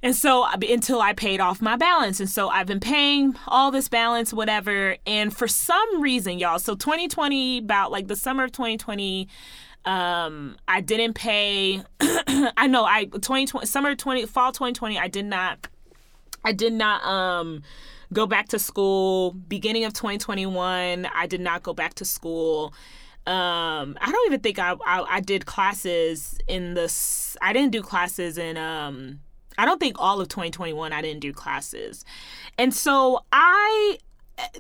and 0.07 0.15
so 0.15 0.47
until 0.47 1.01
I 1.01 1.15
paid 1.15 1.41
off 1.41 1.61
my 1.61 1.75
balance. 1.75 2.21
And 2.21 2.31
so 2.31 2.49
I've 2.49 2.69
been 2.69 2.79
paying 2.79 3.35
all 3.49 3.73
this 3.73 3.89
balance, 3.89 4.33
whatever. 4.33 4.97
And 5.05 5.37
for 5.37 5.49
some 5.49 6.01
reason, 6.01 6.39
y'all, 6.39 6.61
so 6.61 6.77
2020, 6.77 7.59
about 7.59 7.91
like 7.91 8.07
the 8.07 8.15
summer 8.15 8.45
of 8.45 8.53
2020, 8.53 9.27
um, 9.85 10.59
I 10.69 10.81
didn't 10.81 11.15
pay. 11.15 11.83
I 12.01 12.69
know 12.69 12.85
I 12.85 13.07
2020 13.07 13.67
summer 13.67 13.97
20 13.97 14.27
fall 14.27 14.53
2020. 14.53 14.97
I 14.97 15.09
did 15.09 15.25
not. 15.25 15.67
I 16.45 16.53
did 16.53 16.73
not 16.73 17.05
um 17.05 17.65
go 18.13 18.29
back 18.29 18.47
to 18.51 18.61
school. 18.61 19.33
Beginning 19.33 19.83
of 19.87 19.93
2021, 19.93 21.09
I 21.13 21.27
did 21.27 21.41
not 21.41 21.65
go 21.65 21.75
back 21.75 21.95
to 21.95 22.05
school. 22.05 22.73
Um, 23.27 23.99
I 24.01 24.13
don't 24.13 24.27
even 24.27 24.39
think 24.39 24.61
I, 24.61 24.77
I, 24.87 25.17
I 25.17 25.21
did 25.21 25.47
classes 25.47 26.39
in 26.47 26.75
this. 26.75 27.37
I 27.43 27.53
didn't 27.53 27.73
do 27.73 27.83
classes 27.83 28.39
in 28.39 28.57
um. 28.57 29.19
I 29.59 29.65
don't 29.65 29.79
think 29.79 29.97
all 29.99 30.21
of 30.21 30.29
2021 30.29 30.93
I 30.93 31.03
didn't 31.03 31.21
do 31.21 31.33
classes. 31.33 32.05
And 32.59 32.73
so 32.75 33.25
I 33.33 33.99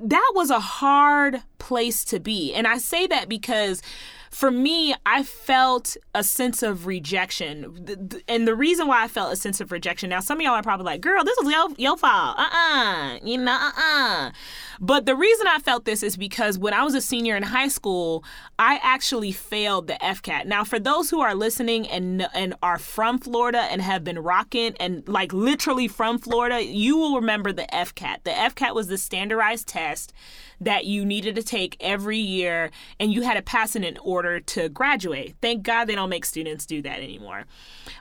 that 0.00 0.32
was 0.34 0.50
a 0.50 0.60
hard 0.60 1.42
place 1.58 2.04
to 2.06 2.18
be. 2.18 2.54
And 2.54 2.66
I 2.66 2.78
say 2.78 3.06
that 3.06 3.28
because 3.28 3.82
for 4.30 4.50
me, 4.50 4.94
I 5.04 5.22
felt 5.22 5.96
a 6.14 6.22
sense 6.22 6.62
of 6.62 6.86
rejection. 6.86 8.22
And 8.28 8.46
the 8.46 8.54
reason 8.54 8.86
why 8.86 9.04
I 9.04 9.08
felt 9.08 9.32
a 9.32 9.36
sense 9.36 9.60
of 9.60 9.72
rejection, 9.72 10.10
now 10.10 10.20
some 10.20 10.38
of 10.38 10.44
y'all 10.44 10.54
are 10.54 10.62
probably 10.62 10.84
like, 10.84 11.00
girl, 11.00 11.24
this 11.24 11.38
is 11.38 11.50
your, 11.50 11.68
your 11.76 11.96
fault. 11.96 12.38
Uh-uh. 12.38 13.18
You 13.22 13.38
know, 13.38 13.52
uh-uh. 13.52 14.32
But 14.80 15.06
the 15.06 15.16
reason 15.16 15.46
I 15.46 15.58
felt 15.58 15.84
this 15.84 16.02
is 16.02 16.16
because 16.16 16.58
when 16.58 16.74
I 16.74 16.82
was 16.82 16.94
a 16.94 17.00
senior 17.00 17.36
in 17.36 17.42
high 17.42 17.68
school, 17.68 18.24
I 18.58 18.80
actually 18.82 19.32
failed 19.32 19.86
the 19.86 19.94
FCAT. 19.94 20.46
Now, 20.46 20.64
for 20.64 20.78
those 20.78 21.10
who 21.10 21.20
are 21.20 21.34
listening 21.34 21.86
and 21.88 22.26
and 22.34 22.54
are 22.62 22.78
from 22.78 23.18
Florida 23.18 23.60
and 23.70 23.80
have 23.82 24.04
been 24.04 24.18
rocking 24.18 24.74
and 24.78 25.06
like 25.08 25.32
literally 25.32 25.88
from 25.88 26.18
Florida, 26.18 26.64
you 26.64 26.96
will 26.96 27.16
remember 27.16 27.52
the 27.52 27.66
FCAT. 27.72 28.24
The 28.24 28.30
FCAT 28.30 28.74
was 28.74 28.88
the 28.88 28.98
standardized 28.98 29.68
test 29.68 30.12
that 30.60 30.84
you 30.84 31.04
needed 31.04 31.34
to 31.36 31.42
take 31.42 31.76
every 31.80 32.18
year 32.18 32.70
and 32.98 33.12
you 33.12 33.22
had 33.22 33.34
to 33.34 33.42
pass 33.42 33.76
it 33.76 33.84
in 33.84 33.98
order 33.98 34.40
to 34.40 34.68
graduate. 34.68 35.36
Thank 35.40 35.62
God 35.62 35.86
they 35.86 35.94
don't 35.94 36.08
make 36.08 36.24
students 36.24 36.66
do 36.66 36.82
that 36.82 37.00
anymore. 37.00 37.44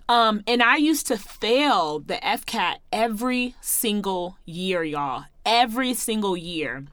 Um, 0.08 0.42
and 0.48 0.62
I 0.62 0.78
used 0.78 1.08
to 1.08 1.18
fail 1.18 2.00
the 2.00 2.16
FCAT 2.16 2.78
every 2.92 3.56
single 3.62 4.38
year, 4.46 4.84
y'all. 4.84 5.26
Every 5.46 5.94
single 5.94 6.38
year. 6.38 6.86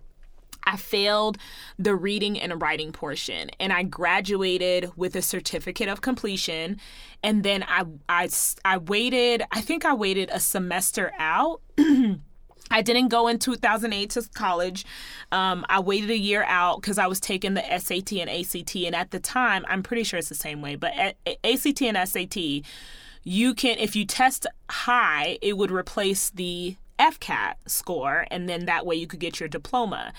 I 0.64 0.76
failed 0.76 1.38
the 1.78 1.94
reading 1.94 2.38
and 2.38 2.60
writing 2.60 2.92
portion 2.92 3.50
and 3.58 3.72
I 3.72 3.82
graduated 3.82 4.92
with 4.96 5.16
a 5.16 5.22
certificate 5.22 5.88
of 5.88 6.00
completion 6.00 6.78
and 7.22 7.42
then 7.42 7.64
I 7.66 7.84
I 8.08 8.28
I 8.64 8.78
waited 8.78 9.42
I 9.50 9.60
think 9.60 9.84
I 9.84 9.94
waited 9.94 10.30
a 10.32 10.38
semester 10.38 11.12
out 11.18 11.62
I 12.72 12.82
didn't 12.82 13.08
go 13.08 13.28
in 13.28 13.38
2008 13.38 14.10
to 14.10 14.28
college. 14.34 14.84
Um, 15.30 15.64
I 15.68 15.80
waited 15.80 16.10
a 16.10 16.18
year 16.18 16.44
out 16.48 16.80
because 16.80 16.98
I 16.98 17.06
was 17.06 17.20
taking 17.20 17.54
the 17.54 17.62
SAT 17.78 18.12
and 18.12 18.30
ACT. 18.30 18.74
And 18.76 18.94
at 18.94 19.10
the 19.10 19.20
time, 19.20 19.64
I'm 19.68 19.82
pretty 19.82 20.04
sure 20.04 20.18
it's 20.18 20.28
the 20.28 20.34
same 20.34 20.62
way, 20.62 20.76
but 20.76 20.92
at 20.96 21.16
ACT 21.44 21.82
and 21.82 22.08
SAT, 22.08 22.64
you 23.24 23.54
can, 23.54 23.78
if 23.78 23.94
you 23.94 24.04
test 24.04 24.46
high, 24.68 25.38
it 25.40 25.56
would 25.56 25.70
replace 25.70 26.30
the 26.30 26.76
FCAT 26.98 27.54
score, 27.66 28.26
and 28.30 28.48
then 28.48 28.66
that 28.66 28.86
way 28.86 28.94
you 28.94 29.06
could 29.06 29.20
get 29.20 29.40
your 29.40 29.48
diploma. 29.48 30.12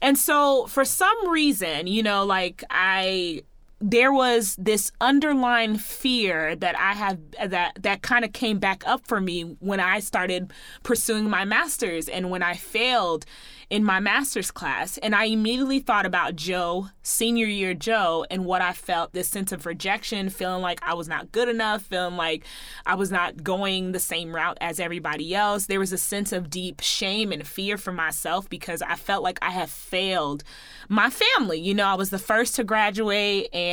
And 0.00 0.16
so, 0.16 0.66
for 0.66 0.84
some 0.84 1.28
reason, 1.28 1.86
you 1.86 2.02
know, 2.02 2.24
like 2.24 2.62
I 2.70 3.42
there 3.80 4.12
was 4.12 4.56
this 4.58 4.90
underlying 5.00 5.76
fear 5.78 6.56
that 6.56 6.76
I 6.78 6.94
have 6.94 7.18
that 7.44 7.80
that 7.80 8.02
kind 8.02 8.24
of 8.24 8.32
came 8.32 8.58
back 8.58 8.82
up 8.86 9.06
for 9.06 9.20
me 9.20 9.42
when 9.60 9.78
I 9.78 10.00
started 10.00 10.52
pursuing 10.82 11.30
my 11.30 11.44
masters 11.44 12.08
and 12.08 12.30
when 12.30 12.42
I 12.42 12.54
failed 12.54 13.24
in 13.70 13.84
my 13.84 14.00
master's 14.00 14.50
class. 14.50 14.96
And 14.98 15.14
I 15.14 15.24
immediately 15.24 15.78
thought 15.78 16.06
about 16.06 16.36
Joe, 16.36 16.88
senior 17.02 17.46
year 17.46 17.74
Joe, 17.74 18.24
and 18.30 18.46
what 18.46 18.62
I 18.62 18.72
felt 18.72 19.12
this 19.12 19.28
sense 19.28 19.52
of 19.52 19.66
rejection, 19.66 20.30
feeling 20.30 20.62
like 20.62 20.80
I 20.82 20.94
was 20.94 21.06
not 21.06 21.32
good 21.32 21.48
enough, 21.48 21.82
feeling 21.82 22.16
like 22.16 22.44
I 22.86 22.94
was 22.94 23.12
not 23.12 23.44
going 23.44 23.92
the 23.92 24.00
same 24.00 24.34
route 24.34 24.56
as 24.60 24.80
everybody 24.80 25.34
else. 25.34 25.66
There 25.66 25.80
was 25.80 25.92
a 25.92 25.98
sense 25.98 26.32
of 26.32 26.50
deep 26.50 26.80
shame 26.80 27.30
and 27.30 27.46
fear 27.46 27.76
for 27.76 27.92
myself 27.92 28.48
because 28.48 28.80
I 28.80 28.94
felt 28.94 29.22
like 29.22 29.38
I 29.42 29.50
had 29.50 29.68
failed 29.68 30.42
my 30.88 31.10
family. 31.10 31.60
You 31.60 31.74
know, 31.74 31.86
I 31.86 31.94
was 31.94 32.10
the 32.10 32.18
first 32.18 32.56
to 32.56 32.64
graduate 32.64 33.48
and 33.52 33.67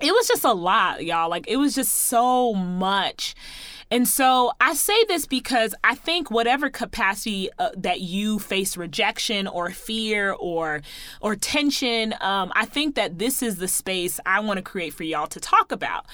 it 0.00 0.12
was 0.12 0.26
just 0.26 0.44
a 0.44 0.52
lot, 0.52 1.04
y'all. 1.04 1.30
Like 1.30 1.46
it 1.48 1.56
was 1.56 1.74
just 1.74 1.92
so 1.92 2.54
much. 2.54 3.34
And 3.90 4.08
so 4.08 4.52
I 4.60 4.74
say 4.74 5.04
this 5.04 5.26
because 5.26 5.74
I 5.84 5.94
think 5.94 6.30
whatever 6.30 6.70
capacity 6.70 7.50
uh, 7.58 7.70
that 7.76 8.00
you 8.00 8.38
face 8.38 8.76
rejection 8.76 9.46
or 9.46 9.70
fear 9.70 10.32
or 10.32 10.82
or 11.20 11.36
tension, 11.36 12.14
um, 12.20 12.50
I 12.54 12.64
think 12.64 12.94
that 12.96 13.18
this 13.18 13.42
is 13.42 13.56
the 13.56 13.68
space 13.68 14.18
I 14.26 14.40
want 14.40 14.58
to 14.58 14.62
create 14.62 14.94
for 14.94 15.04
y'all 15.04 15.26
to 15.28 15.40
talk 15.40 15.70
about. 15.70 16.06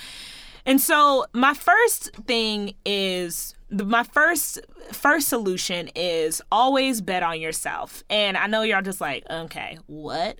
And 0.66 0.80
so 0.80 1.24
my 1.32 1.54
first 1.54 2.14
thing 2.26 2.74
is 2.84 3.54
my 3.70 4.02
first 4.02 4.60
first 4.92 5.28
solution 5.28 5.88
is 5.94 6.42
always 6.50 7.00
bet 7.00 7.22
on 7.22 7.40
yourself. 7.40 8.02
And 8.10 8.36
I 8.36 8.46
know 8.46 8.62
y'all 8.62 8.82
just 8.82 9.00
like, 9.00 9.24
okay, 9.30 9.78
what? 9.86 10.38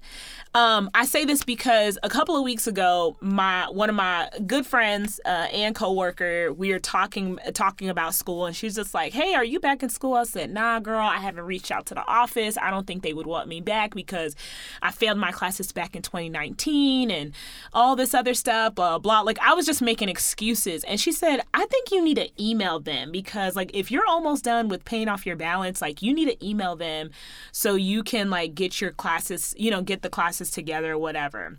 Um, 0.53 0.91
I 0.95 1.05
say 1.05 1.25
this 1.25 1.45
because 1.45 1.97
a 2.03 2.09
couple 2.09 2.37
of 2.37 2.43
weeks 2.43 2.67
ago, 2.67 3.17
my 3.21 3.69
one 3.71 3.89
of 3.89 3.95
my 3.95 4.29
good 4.47 4.67
friends 4.67 5.21
uh, 5.25 5.47
and 5.53 5.77
coworker, 5.77 6.53
we 6.53 6.73
were 6.73 6.81
talking 6.81 7.39
talking 7.55 7.89
about 7.89 8.15
school, 8.15 8.47
and 8.47 8.57
she's 8.57 8.75
just 8.75 8.93
like, 8.93 9.13
"Hey, 9.13 9.35
are 9.35 9.45
you 9.45 9.61
back 9.61 9.85
in 9.85 9.89
school?" 9.89 10.15
I 10.15 10.25
said, 10.25 10.51
"Nah, 10.51 10.81
girl, 10.81 11.07
I 11.07 11.19
haven't 11.19 11.45
reached 11.45 11.71
out 11.71 11.87
to 11.87 11.95
the 11.95 12.05
office. 12.05 12.59
I 12.61 12.71
don't 12.71 12.85
think 12.85 13.05
they 13.05 13.13
would 13.13 13.29
want 13.29 13.47
me 13.47 13.61
back 13.61 13.95
because 13.95 14.35
I 14.83 14.91
failed 14.91 15.19
my 15.19 15.31
classes 15.31 15.71
back 15.71 15.95
in 15.95 16.03
2019 16.03 17.13
and 17.13 17.33
all 17.73 17.95
this 17.95 18.13
other 18.13 18.35
stuff, 18.35 18.75
blah 18.75 18.99
blah." 18.99 19.21
Like 19.21 19.39
I 19.41 19.55
was 19.55 19.67
just 19.67 19.81
making 19.81 20.09
excuses, 20.09 20.83
and 20.83 20.99
she 20.99 21.13
said, 21.13 21.43
"I 21.55 21.65
think 21.67 21.93
you 21.93 22.03
need 22.03 22.17
to 22.17 22.29
email 22.43 22.81
them 22.81 23.13
because 23.23 23.57
like 23.57 23.71
if 23.75 23.91
you're 23.91 24.07
almost 24.07 24.45
done 24.45 24.69
with 24.69 24.85
paying 24.85 25.09
off 25.09 25.27
your 25.27 25.37
balance, 25.37 25.81
like 25.81 26.03
you 26.03 26.13
need 26.13 26.29
to 26.29 26.47
email 26.47 26.77
them 26.77 27.11
so 27.53 27.75
you 27.75 28.03
can 28.03 28.31
like 28.31 28.55
get 28.55 28.81
your 28.81 28.93
classes, 28.93 29.55
you 29.57 29.71
know, 29.71 29.83
get 29.83 30.03
the 30.03 30.11
classes." 30.11 30.51
together, 30.51 30.99
whatever. 30.99 31.59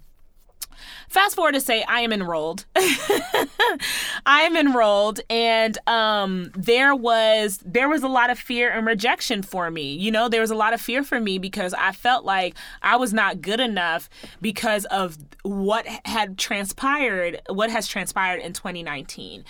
Fast 1.10 1.36
forward 1.36 1.54
to 1.54 1.62
say 1.62 1.84
I 1.88 2.02
am 2.02 2.12
enrolled. 2.14 2.66
I 2.76 4.42
am 4.42 4.56
enrolled 4.56 5.22
and 5.30 5.78
um 5.88 6.52
there 6.56 6.96
was 6.96 7.60
there 7.66 7.90
was 7.90 8.04
a 8.04 8.08
lot 8.08 8.30
of 8.30 8.40
fear 8.40 8.70
and 8.70 8.86
rejection 8.86 9.42
for 9.42 9.70
me. 9.72 9.94
You 9.94 10.12
know, 10.12 10.30
there 10.30 10.42
was 10.42 10.52
a 10.52 10.56
lot 10.56 10.74
of 10.74 10.82
fear 10.82 11.04
for 11.04 11.20
me 11.20 11.38
because 11.38 11.74
I 11.74 11.92
felt 11.92 12.26
like 12.26 12.56
I 12.82 12.96
was 12.96 13.14
not 13.14 13.42
good 13.42 13.60
enough 13.60 14.10
because 14.42 14.86
of 14.86 15.18
what 15.44 15.86
had 16.06 16.38
transpired, 16.38 17.42
what 17.50 17.70
has 17.70 17.88
transpired 17.88 18.42
in 18.42 18.54
2019. 18.54 19.44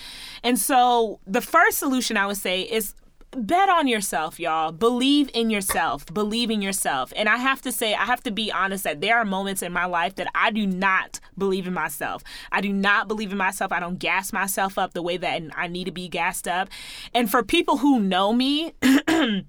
And 0.43 0.57
so 0.57 1.19
the 1.27 1.41
first 1.41 1.77
solution 1.77 2.17
I 2.17 2.25
would 2.25 2.37
say 2.37 2.61
is 2.61 2.93
bet 3.35 3.69
on 3.69 3.87
yourself, 3.87 4.39
y'all. 4.39 4.71
Believe 4.71 5.29
in 5.33 5.49
yourself. 5.49 6.05
Believe 6.13 6.51
in 6.51 6.61
yourself. 6.61 7.13
And 7.15 7.29
I 7.29 7.37
have 7.37 7.61
to 7.61 7.71
say, 7.71 7.93
I 7.93 8.05
have 8.05 8.23
to 8.23 8.31
be 8.31 8.51
honest 8.51 8.83
that 8.83 9.01
there 9.01 9.17
are 9.17 9.25
moments 9.25 9.61
in 9.61 9.71
my 9.71 9.85
life 9.85 10.15
that 10.15 10.27
I 10.35 10.51
do 10.51 10.67
not 10.67 11.19
believe 11.37 11.67
in 11.67 11.73
myself. 11.73 12.23
I 12.51 12.61
do 12.61 12.73
not 12.73 13.07
believe 13.07 13.31
in 13.31 13.37
myself. 13.37 13.71
I 13.71 13.79
don't 13.79 13.99
gas 13.99 14.33
myself 14.33 14.77
up 14.77 14.93
the 14.93 15.01
way 15.01 15.17
that 15.17 15.41
I 15.55 15.67
need 15.67 15.85
to 15.85 15.91
be 15.91 16.07
gassed 16.07 16.47
up. 16.47 16.69
And 17.13 17.29
for 17.29 17.43
people 17.43 17.77
who 17.77 17.99
know 17.99 18.33
me, 18.33 18.73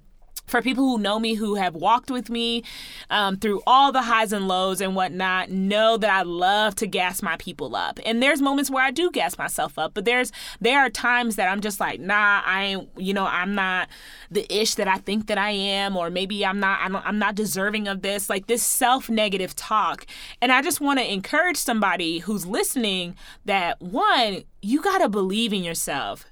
for 0.53 0.61
people 0.61 0.83
who 0.83 0.99
know 0.99 1.19
me, 1.19 1.33
who 1.33 1.55
have 1.55 1.73
walked 1.73 2.11
with 2.11 2.29
me 2.29 2.63
um, 3.09 3.37
through 3.37 3.59
all 3.65 3.91
the 3.91 4.03
highs 4.03 4.31
and 4.31 4.47
lows 4.47 4.81
and 4.81 4.95
whatnot, 4.95 5.49
know 5.49 5.97
that 5.97 6.11
I 6.11 6.21
love 6.21 6.75
to 6.75 6.85
gas 6.85 7.23
my 7.23 7.37
people 7.37 7.75
up. 7.75 7.99
And 8.05 8.21
there's 8.21 8.39
moments 8.39 8.69
where 8.69 8.83
I 8.83 8.91
do 8.91 9.09
gas 9.09 9.35
myself 9.35 9.79
up, 9.79 9.95
but 9.95 10.05
there's 10.05 10.31
there 10.61 10.79
are 10.79 10.91
times 10.91 11.37
that 11.37 11.47
I'm 11.47 11.59
just 11.59 11.79
like, 11.79 11.99
nah, 11.99 12.43
I 12.45 12.63
ain't, 12.65 12.89
you 12.97 13.15
know, 13.15 13.25
I'm 13.25 13.55
not 13.55 13.89
the 14.29 14.45
ish 14.55 14.75
that 14.75 14.87
I 14.87 14.99
think 14.99 15.25
that 15.25 15.39
I 15.39 15.49
am, 15.49 15.97
or 15.97 16.11
maybe 16.11 16.45
I'm 16.45 16.59
not, 16.59 16.81
I'm, 16.83 16.97
I'm 16.97 17.17
not 17.17 17.33
deserving 17.33 17.87
of 17.87 18.03
this. 18.03 18.29
Like 18.29 18.45
this 18.45 18.61
self 18.61 19.09
negative 19.09 19.55
talk. 19.55 20.05
And 20.39 20.51
I 20.51 20.61
just 20.61 20.79
want 20.79 20.99
to 20.99 21.11
encourage 21.11 21.57
somebody 21.57 22.19
who's 22.19 22.45
listening 22.45 23.15
that 23.45 23.81
one, 23.81 24.43
you 24.61 24.83
got 24.83 24.99
to 24.99 25.09
believe 25.09 25.51
in 25.51 25.63
yourself 25.63 26.27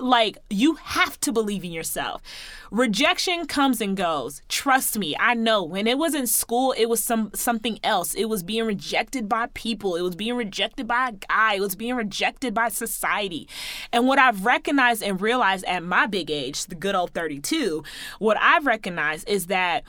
like 0.00 0.38
you 0.50 0.74
have 0.74 1.18
to 1.20 1.32
believe 1.32 1.64
in 1.64 1.72
yourself. 1.72 2.22
Rejection 2.70 3.46
comes 3.46 3.80
and 3.80 3.96
goes. 3.96 4.42
Trust 4.48 4.98
me, 4.98 5.16
I 5.18 5.34
know. 5.34 5.62
When 5.62 5.86
it 5.86 5.98
was 5.98 6.14
in 6.14 6.26
school, 6.26 6.74
it 6.76 6.86
was 6.86 7.02
some 7.02 7.30
something 7.34 7.78
else. 7.82 8.14
It 8.14 8.26
was 8.26 8.42
being 8.42 8.64
rejected 8.64 9.28
by 9.28 9.48
people. 9.54 9.96
It 9.96 10.02
was 10.02 10.16
being 10.16 10.36
rejected 10.36 10.86
by 10.86 11.08
a 11.08 11.12
guy. 11.12 11.54
It 11.54 11.60
was 11.60 11.76
being 11.76 11.94
rejected 11.94 12.54
by 12.54 12.68
society. 12.68 13.48
And 13.92 14.06
what 14.06 14.18
I've 14.18 14.44
recognized 14.44 15.02
and 15.02 15.20
realized 15.20 15.64
at 15.66 15.82
my 15.82 16.06
big 16.06 16.30
age, 16.30 16.66
the 16.66 16.74
good 16.74 16.94
old 16.94 17.12
32, 17.12 17.84
what 18.18 18.36
I've 18.40 18.66
recognized 18.66 19.28
is 19.28 19.46
that 19.46 19.84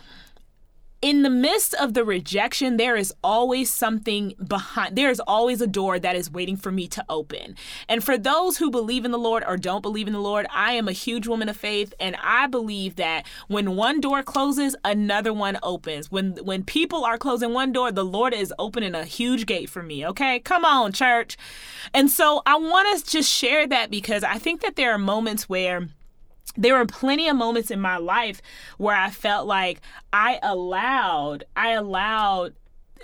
in 1.02 1.22
the 1.22 1.30
midst 1.30 1.76
of 1.76 1.94
the 1.94 2.04
rejection, 2.04 2.78
there 2.78 2.96
is 2.96 3.14
always 3.24 3.72
something 3.72 4.34
behind, 4.48 4.96
there 4.96 5.12
is 5.12 5.20
always 5.28 5.62
a 5.62 5.68
door 5.68 6.00
that 6.00 6.16
is 6.16 6.32
waiting 6.32 6.58
for 6.58 6.72
me 6.72 6.88
to 6.88 7.06
open. 7.08 7.56
And 7.88 8.04
for 8.04 8.18
those 8.18 8.58
who 8.58 8.72
believe 8.72 9.06
in 9.06 9.12
the 9.12 9.20
Lord 9.20 9.44
or 9.48 9.58
don't 9.58 9.82
believe 9.82 10.08
in 10.08 10.14
the 10.14 10.20
Lord, 10.20 10.48
I 10.50 10.74
am 10.74 10.88
a 10.88 10.94
huge 10.94 11.28
woman 11.28 11.50
of 11.50 11.58
faith, 11.58 11.94
and 12.00 12.16
I 12.24 12.48
believe 12.48 12.96
that 12.96 13.28
when 13.48 13.76
one 13.76 14.02
door 14.02 14.24
closes, 14.24 14.76
another 14.84 15.34
one 15.34 15.60
opens. 15.62 16.12
When 16.12 16.36
when 16.44 16.64
people 16.64 17.06
are 17.06 17.18
closing 17.18 17.54
one 17.54 17.72
door, 17.72 17.92
the 17.92 18.06
Lord 18.06 18.34
is 18.34 18.54
opening 18.58 18.96
a 18.96 19.06
huge 19.06 19.46
gate 19.46 19.70
for 19.70 19.84
me. 19.84 20.06
Okay, 20.06 20.40
come 20.40 20.66
on, 20.66 20.94
church. 20.94 21.38
And 21.94 22.10
so 22.10 22.42
I 22.46 22.56
want 22.58 23.06
to 23.06 23.12
just 23.12 23.32
share 23.32 23.68
that 23.68 23.92
because 23.92 24.24
I 24.24 24.40
think 24.40 24.62
that 24.62 24.76
there 24.76 24.92
are 24.92 24.98
moments 24.98 25.48
where 25.48 25.90
there 26.56 26.78
were 26.78 26.86
plenty 26.86 27.28
of 27.28 27.36
moments 27.36 27.72
in 27.72 27.80
my 27.80 27.98
life 27.98 28.42
where 28.78 28.96
I 28.96 29.10
felt 29.10 29.48
like 29.48 29.82
I 30.14 30.40
allowed, 30.42 31.44
I 31.56 31.72
allowed 31.72 32.54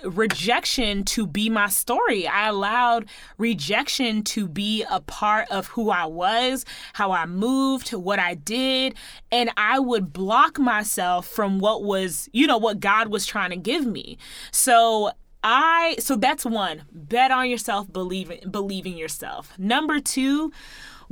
rejection 0.02 1.04
to 1.04 1.26
be 1.26 1.48
my 1.48 1.68
story. 1.68 2.26
I 2.26 2.48
allowed 2.48 3.08
rejection 3.38 4.22
to 4.24 4.48
be 4.48 4.84
a 4.90 5.00
part 5.00 5.48
of 5.50 5.68
who 5.68 5.90
I 5.90 6.06
was, 6.06 6.64
how 6.94 7.12
I 7.12 7.26
moved, 7.26 7.92
what 7.92 8.18
I 8.18 8.34
did, 8.34 8.94
and 9.30 9.50
I 9.56 9.78
would 9.78 10.12
block 10.12 10.58
myself 10.58 11.26
from 11.26 11.58
what 11.58 11.84
was, 11.84 12.28
you 12.32 12.46
know, 12.46 12.58
what 12.58 12.80
God 12.80 13.08
was 13.08 13.26
trying 13.26 13.50
to 13.50 13.56
give 13.56 13.86
me. 13.86 14.18
So 14.50 15.12
I 15.42 15.96
so 15.98 16.16
that's 16.16 16.44
one. 16.46 16.84
Bet 16.90 17.30
on 17.30 17.50
yourself, 17.50 17.92
believe 17.92 18.30
in 18.30 18.96
yourself. 18.96 19.52
Number 19.58 20.00
2, 20.00 20.50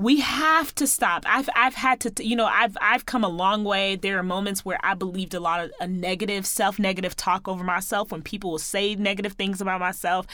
we 0.02 0.21
have 0.21 0.75
to 0.75 0.87
stop. 0.87 1.25
I've 1.26 1.49
I've 1.54 1.75
had 1.75 2.00
to 2.00 2.25
you 2.25 2.35
know 2.35 2.47
I've 2.47 2.76
I've 2.80 3.06
come 3.06 3.23
a 3.23 3.28
long 3.28 3.62
way. 3.62 3.97
There 3.97 4.18
are 4.18 4.23
moments 4.23 4.64
where 4.64 4.78
I 4.82 4.94
believed 4.94 5.32
a 5.32 5.40
lot 5.40 5.64
of 5.64 5.71
a 5.80 5.87
negative 5.87 6.44
self 6.44 6.78
negative 6.78 7.14
talk 7.14 7.47
over 7.47 7.62
myself 7.62 8.11
when 8.11 8.23
people 8.23 8.50
will 8.50 8.59
say 8.59 8.97
negative 8.97 9.35
things 9.35 9.61
about 9.61 9.80
myself. 9.80 10.26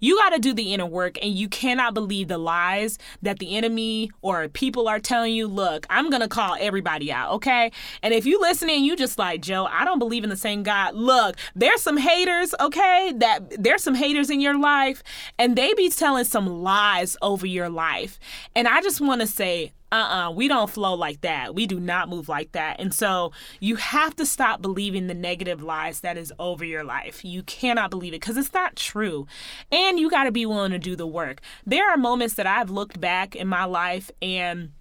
You 0.00 0.16
got 0.18 0.30
to 0.30 0.38
do 0.38 0.52
the 0.52 0.74
inner 0.74 0.86
work 0.86 1.18
and 1.22 1.32
you 1.32 1.48
cannot 1.48 1.94
believe 1.94 2.28
the 2.28 2.38
lies 2.38 2.98
that 3.22 3.38
the 3.38 3.56
enemy 3.56 4.10
or 4.20 4.48
people 4.48 4.88
are 4.88 5.00
telling 5.00 5.32
you. 5.32 5.46
Look, 5.46 5.86
I'm 5.88 6.10
to 6.14 6.28
call 6.28 6.56
everybody 6.60 7.10
out, 7.10 7.32
okay? 7.32 7.72
And 8.02 8.14
if 8.14 8.24
you 8.24 8.40
listening 8.40 8.84
you 8.84 8.94
just 8.94 9.18
like, 9.18 9.40
"Joe, 9.40 9.64
I 9.64 9.84
don't 9.84 9.98
believe 9.98 10.22
in 10.22 10.30
the 10.30 10.36
same 10.36 10.62
God." 10.62 10.94
Look, 10.94 11.36
there's 11.54 11.80
some 11.80 11.96
haters, 11.96 12.54
okay? 12.60 13.12
That 13.16 13.62
there's 13.62 13.82
some 13.82 13.94
haters 13.94 14.30
in 14.30 14.40
your 14.40 14.58
life 14.58 15.02
and 15.38 15.56
they 15.56 15.72
be 15.74 15.88
telling 15.88 16.24
some 16.24 16.62
lies 16.62 17.16
over 17.22 17.46
your 17.46 17.68
life. 17.68 18.20
And 18.54 18.68
I 18.68 18.80
just 18.80 19.00
want 19.00 19.13
to 19.20 19.26
say, 19.26 19.72
uh 19.92 19.96
uh-uh, 19.96 20.28
uh 20.28 20.30
we 20.32 20.48
don't 20.48 20.70
flow 20.70 20.94
like 20.94 21.20
that. 21.20 21.54
We 21.54 21.66
do 21.66 21.78
not 21.78 22.08
move 22.08 22.28
like 22.28 22.52
that. 22.52 22.80
And 22.80 22.92
so 22.92 23.32
you 23.60 23.76
have 23.76 24.16
to 24.16 24.26
stop 24.26 24.60
believing 24.60 25.06
the 25.06 25.14
negative 25.14 25.62
lies 25.62 26.00
that 26.00 26.16
is 26.16 26.32
over 26.38 26.64
your 26.64 26.84
life. 26.84 27.24
You 27.24 27.42
cannot 27.42 27.90
believe 27.90 28.12
it 28.12 28.20
because 28.20 28.36
it's 28.36 28.52
not 28.52 28.76
true. 28.76 29.26
And 29.70 29.98
you 29.98 30.10
got 30.10 30.24
to 30.24 30.32
be 30.32 30.46
willing 30.46 30.72
to 30.72 30.78
do 30.78 30.96
the 30.96 31.06
work. 31.06 31.40
There 31.64 31.88
are 31.88 31.96
moments 31.96 32.34
that 32.34 32.46
I've 32.46 32.70
looked 32.70 33.00
back 33.00 33.36
in 33.36 33.48
my 33.48 33.64
life 33.64 34.10
and 34.20 34.72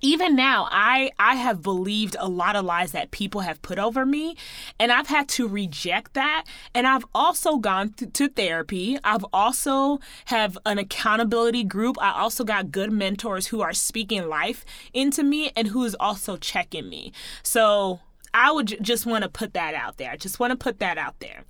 even 0.00 0.36
now 0.36 0.68
i 0.70 1.10
i 1.18 1.34
have 1.34 1.62
believed 1.62 2.16
a 2.18 2.28
lot 2.28 2.56
of 2.56 2.64
lies 2.64 2.92
that 2.92 3.10
people 3.10 3.42
have 3.42 3.60
put 3.62 3.78
over 3.78 4.04
me 4.06 4.36
and 4.78 4.92
i've 4.92 5.08
had 5.08 5.28
to 5.28 5.46
reject 5.48 6.14
that. 6.14 6.44
And 6.74 6.86
i've 6.86 7.04
also 7.14 7.56
gone 7.56 7.92
to, 7.94 8.06
to 8.06 8.28
therapy. 8.28 8.98
I've 9.04 9.24
also 9.32 10.00
have 10.26 10.58
an 10.64 10.78
accountability 10.78 11.64
group. 11.64 11.96
I 12.00 12.12
also 12.20 12.44
got 12.44 12.70
good 12.70 12.92
mentors 12.92 13.48
who 13.48 13.60
are 13.60 13.72
speaking 13.72 14.28
life 14.28 14.64
into 14.92 15.22
me 15.22 15.50
and 15.56 15.68
who 15.68 15.84
is 15.84 15.96
also 15.98 16.36
checking 16.36 16.88
me. 16.88 17.12
So 17.42 18.00
i 18.34 18.50
would 18.50 18.66
j- 18.66 18.78
just 18.80 19.06
want 19.06 19.22
to 19.22 19.28
put 19.28 19.54
that 19.54 19.74
out 19.74 19.96
there 19.96 20.10
i 20.10 20.16
just 20.16 20.38
want 20.38 20.50
to 20.50 20.56
put 20.56 20.78
that 20.78 20.98
out 20.98 21.18
there 21.20 21.44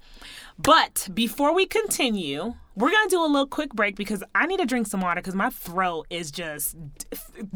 but 0.59 1.09
before 1.15 1.55
we 1.55 1.67
continue, 1.67 2.55
we're 2.75 2.91
gonna 2.91 3.09
do 3.09 3.25
a 3.25 3.27
little 3.27 3.47
quick 3.47 3.73
break 3.75 3.95
because 3.95 4.25
I 4.35 4.47
need 4.47 4.59
to 4.59 4.67
drink 4.67 4.89
some 4.89 5.01
water 5.01 5.21
because 5.21 5.37
my 5.37 5.51
throat 5.51 6.07
is 6.11 6.33
just 6.33 6.77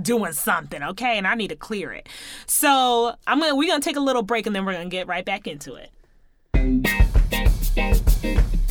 doing 0.00 0.32
something, 0.32 0.82
okay? 0.82 1.18
And 1.18 1.26
I 1.26 1.34
need 1.34 1.48
to 1.48 1.56
clear 1.56 1.92
it. 1.92 2.08
So 2.46 3.14
I'm 3.26 3.40
gonna 3.40 3.56
we're 3.56 3.68
gonna 3.68 3.80
take 3.80 3.96
a 3.96 4.00
little 4.00 4.22
break 4.22 4.46
and 4.46 4.54
then 4.54 4.64
we're 4.64 4.74
gonna 4.74 4.88
get 4.88 5.08
right 5.08 5.24
back 5.24 5.48
into 5.48 5.74
it. 5.74 7.01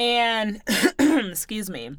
And, 0.00 0.62
excuse 0.98 1.70
me 1.70 1.92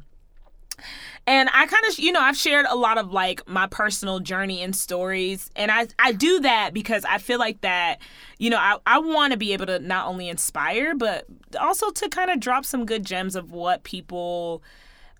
and 1.26 1.48
I 1.52 1.66
kind 1.66 1.84
of, 1.88 1.98
you 1.98 2.12
know, 2.12 2.20
I've 2.20 2.36
shared 2.36 2.66
a 2.68 2.76
lot 2.76 2.98
of 2.98 3.12
like 3.12 3.46
my 3.46 3.66
personal 3.66 4.20
journey 4.20 4.62
and 4.62 4.74
stories. 4.74 5.50
And 5.54 5.70
I, 5.70 5.88
I 5.98 6.12
do 6.12 6.40
that 6.40 6.72
because 6.72 7.04
I 7.04 7.18
feel 7.18 7.38
like 7.38 7.60
that, 7.60 7.98
you 8.38 8.50
know, 8.50 8.58
I, 8.58 8.78
I 8.86 8.98
want 8.98 9.32
to 9.32 9.38
be 9.38 9.52
able 9.52 9.66
to 9.66 9.78
not 9.78 10.06
only 10.06 10.28
inspire, 10.28 10.94
but 10.94 11.26
also 11.60 11.90
to 11.90 12.08
kind 12.08 12.30
of 12.30 12.40
drop 12.40 12.64
some 12.64 12.86
good 12.86 13.04
gems 13.04 13.36
of 13.36 13.52
what 13.52 13.84
people, 13.84 14.62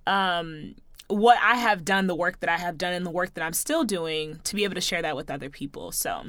um, 0.07 0.75
what 1.09 1.39
I 1.43 1.57
have 1.57 1.85
done, 1.85 2.07
the 2.07 2.15
work 2.15 2.41
that 2.41 2.51
I 2.51 2.57
have 2.57 2.79
done, 2.79 2.93
and 2.93 3.05
the 3.05 3.11
work 3.11 3.35
that 3.35 3.45
I'm 3.45 3.53
still 3.53 3.85
doing 3.85 4.41
to 4.45 4.55
be 4.55 4.65
able 4.65 4.77
to 4.77 4.81
share 4.81 5.03
that 5.03 5.17
with 5.17 5.31
other 5.31 5.51
people. 5.51 5.93
So, 5.93 6.27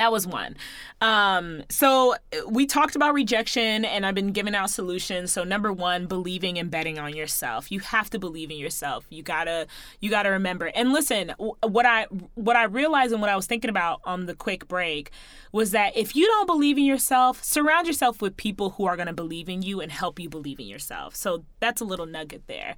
that 0.00 0.10
was 0.10 0.26
one. 0.26 0.56
Um, 1.02 1.62
so 1.68 2.14
we 2.48 2.64
talked 2.64 2.96
about 2.96 3.12
rejection, 3.12 3.84
and 3.84 4.06
I've 4.06 4.14
been 4.14 4.32
giving 4.32 4.54
out 4.54 4.70
solutions. 4.70 5.30
So 5.30 5.44
number 5.44 5.70
one, 5.70 6.06
believing 6.06 6.58
and 6.58 6.70
betting 6.70 6.98
on 6.98 7.14
yourself. 7.14 7.70
You 7.70 7.80
have 7.80 8.08
to 8.10 8.18
believe 8.18 8.50
in 8.50 8.56
yourself. 8.56 9.04
You 9.10 9.22
gotta 9.22 9.66
you 10.00 10.08
gotta 10.08 10.30
remember. 10.30 10.72
And 10.74 10.94
listen, 10.94 11.34
what 11.38 11.84
I 11.84 12.06
what 12.34 12.56
I 12.56 12.64
realized 12.64 13.12
and 13.12 13.20
what 13.20 13.28
I 13.28 13.36
was 13.36 13.46
thinking 13.46 13.68
about 13.68 14.00
on 14.04 14.24
the 14.24 14.34
quick 14.34 14.66
break 14.68 15.10
was 15.52 15.72
that 15.72 15.94
if 15.94 16.16
you 16.16 16.24
don't 16.26 16.46
believe 16.46 16.78
in 16.78 16.84
yourself, 16.84 17.44
surround 17.44 17.86
yourself 17.86 18.22
with 18.22 18.38
people 18.38 18.70
who 18.70 18.86
are 18.86 18.96
gonna 18.96 19.12
believe 19.12 19.50
in 19.50 19.60
you 19.60 19.82
and 19.82 19.92
help 19.92 20.18
you 20.18 20.30
believe 20.30 20.58
in 20.60 20.66
yourself. 20.66 21.14
So 21.14 21.44
that's 21.60 21.82
a 21.82 21.84
little 21.84 22.06
nugget 22.06 22.46
there. 22.46 22.74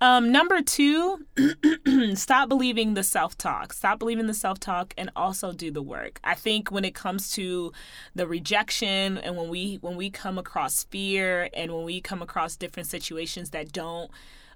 Um, 0.00 0.30
number 0.30 0.62
two, 0.62 1.26
stop 2.14 2.48
believing 2.48 2.94
the 2.94 3.02
self 3.02 3.36
talk. 3.38 3.72
Stop 3.72 3.98
believing 3.98 4.26
the 4.26 4.34
self 4.34 4.60
talk 4.60 4.94
and 4.96 5.10
also 5.16 5.52
do 5.52 5.70
the 5.70 5.82
work. 5.82 6.20
I 6.22 6.34
think 6.34 6.57
when 6.66 6.84
it 6.84 6.94
comes 6.94 7.30
to 7.32 7.72
the 8.14 8.26
rejection 8.26 9.18
and 9.18 9.36
when 9.36 9.48
we 9.48 9.76
when 9.76 9.96
we 9.96 10.10
come 10.10 10.38
across 10.38 10.84
fear 10.84 11.48
and 11.54 11.72
when 11.72 11.84
we 11.84 12.00
come 12.00 12.22
across 12.22 12.56
different 12.56 12.88
situations 12.88 13.50
that 13.50 13.72
don't 13.72 14.10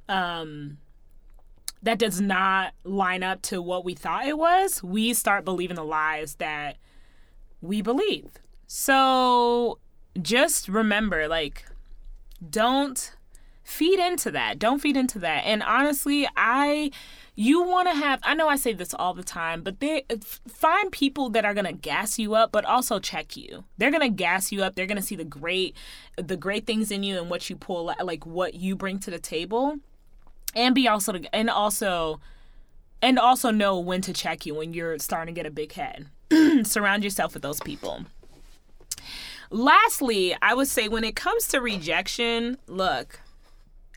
um, 0.09 0.79
that 1.83 1.99
does 1.99 2.21
not 2.21 2.75
line 2.85 3.23
up 3.23 3.43
to 3.43 3.61
what 3.61 3.85
we 3.85 3.95
thought 3.95 4.27
it 4.27 4.39
was, 4.39 4.83
we 4.83 5.15
start 5.15 5.45
believing 5.45 5.77
the 5.77 5.85
lies 5.85 6.37
that 6.37 6.77
we 7.61 7.83
believe. 7.83 8.31
So 8.67 9.79
just 10.21 10.69
remember 10.69 11.29
like 11.29 11.65
don't 12.49 13.15
feed 13.63 13.99
into 13.99 14.31
that. 14.31 14.59
Don't 14.59 14.81
feed 14.81 14.97
into 14.97 15.19
that. 15.21 15.45
And 15.45 15.63
honestly, 15.63 16.29
I 16.37 16.91
you 17.35 17.63
want 17.63 17.89
to 17.89 17.95
have 17.95 18.21
I 18.23 18.35
know 18.35 18.49
I 18.49 18.57
say 18.57 18.73
this 18.73 18.95
all 18.95 19.15
the 19.15 19.23
time, 19.23 19.63
but 19.63 19.81
they 19.81 20.05
find 20.49 20.93
people 20.93 21.31
that 21.31 21.45
are 21.45 21.55
going 21.55 21.67
to 21.67 21.73
gas 21.73 22.19
you 22.19 22.35
up 22.35 22.53
but 22.53 22.65
also 22.65 22.99
check 22.99 23.37
you. 23.37 23.65
They're 23.79 23.91
going 23.91 24.03
to 24.03 24.09
gas 24.09 24.53
you 24.53 24.63
up. 24.63 24.75
They're 24.75 24.87
going 24.87 25.01
to 25.01 25.03
see 25.03 25.17
the 25.17 25.25
great 25.25 25.77
the 26.17 26.37
great 26.37 26.67
things 26.67 26.91
in 26.91 27.03
you 27.03 27.19
and 27.19 27.31
what 27.31 27.49
you 27.49 27.57
pull 27.57 27.95
like 28.03 28.27
what 28.27 28.55
you 28.55 28.77
bring 28.77 28.99
to 29.01 29.11
the 29.11 29.19
table 29.19 29.79
and 30.55 30.75
be 30.75 30.89
also 30.89 31.15
and 31.33 31.49
also 31.49 32.21
and 33.01 33.19
also 33.19 33.51
know 33.51 33.79
when 33.79 34.01
to 34.03 34.13
check 34.13 34.47
you 34.47 34.55
when 34.55 34.73
you're 34.73 34.99
starting 34.99 35.35
to 35.35 35.39
get 35.39 35.47
a 35.47 35.51
big 35.51 35.73
head. 35.73 36.07
Surround 36.65 37.05
yourself 37.05 37.35
with 37.35 37.43
those 37.43 37.61
people. 37.61 38.05
Lastly, 39.51 40.35
I 40.41 40.55
would 40.55 40.69
say 40.69 40.89
when 40.89 41.05
it 41.05 41.15
comes 41.15 41.49
to 41.49 41.61
rejection, 41.61 42.57
look, 42.67 43.21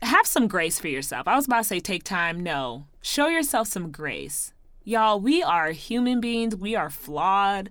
have 0.02 0.26
some 0.26 0.48
grace 0.48 0.78
for 0.78 0.88
yourself. 0.88 1.26
I 1.26 1.36
was 1.36 1.46
about 1.46 1.58
to 1.58 1.64
say 1.64 1.80
take 1.80 2.04
time. 2.04 2.42
No, 2.42 2.86
show 3.02 3.28
yourself 3.28 3.68
some 3.68 3.90
grace. 3.90 4.52
Y'all, 4.84 5.20
we 5.20 5.42
are 5.42 5.70
human 5.70 6.20
beings. 6.20 6.54
We 6.54 6.76
are 6.76 6.90
flawed. 6.90 7.70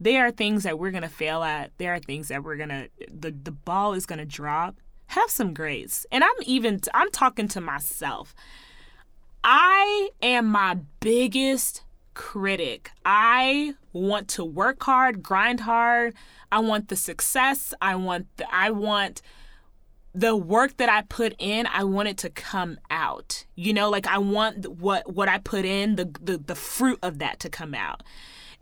There 0.00 0.26
are 0.26 0.30
things 0.30 0.62
that 0.62 0.78
we're 0.78 0.90
going 0.90 1.02
to 1.02 1.08
fail 1.08 1.42
at. 1.42 1.72
There 1.78 1.92
are 1.94 1.98
things 1.98 2.28
that 2.28 2.42
we're 2.42 2.56
going 2.56 2.70
to, 2.70 2.88
the, 3.12 3.30
the 3.30 3.50
ball 3.52 3.92
is 3.92 4.06
going 4.06 4.18
to 4.18 4.24
drop. 4.24 4.76
Have 5.08 5.30
some 5.30 5.52
grace. 5.52 6.06
And 6.10 6.24
I'm 6.24 6.30
even, 6.42 6.80
I'm 6.94 7.10
talking 7.10 7.48
to 7.48 7.60
myself. 7.60 8.34
I 9.42 10.10
am 10.22 10.46
my 10.46 10.78
biggest 11.00 11.82
critic. 12.14 12.90
I 13.04 13.74
want 13.92 14.28
to 14.28 14.44
work 14.44 14.82
hard, 14.82 15.22
grind 15.22 15.60
hard. 15.60 16.14
I 16.50 16.60
want 16.60 16.88
the 16.88 16.96
success. 16.96 17.74
I 17.82 17.94
want 17.96 18.26
the, 18.36 18.52
I 18.52 18.70
want 18.70 19.20
the 20.14 20.36
work 20.36 20.76
that 20.76 20.88
I 20.88 21.02
put 21.02 21.34
in, 21.38 21.66
I 21.66 21.84
want 21.84 22.08
it 22.08 22.18
to 22.18 22.30
come 22.30 22.78
out. 22.88 23.44
You 23.56 23.72
know, 23.72 23.90
like 23.90 24.06
I 24.06 24.18
want 24.18 24.68
what 24.68 25.12
what 25.12 25.28
I 25.28 25.38
put 25.38 25.64
in, 25.64 25.96
the 25.96 26.10
the, 26.20 26.38
the 26.38 26.54
fruit 26.54 26.98
of 27.02 27.18
that 27.18 27.40
to 27.40 27.50
come 27.50 27.74
out. 27.74 28.02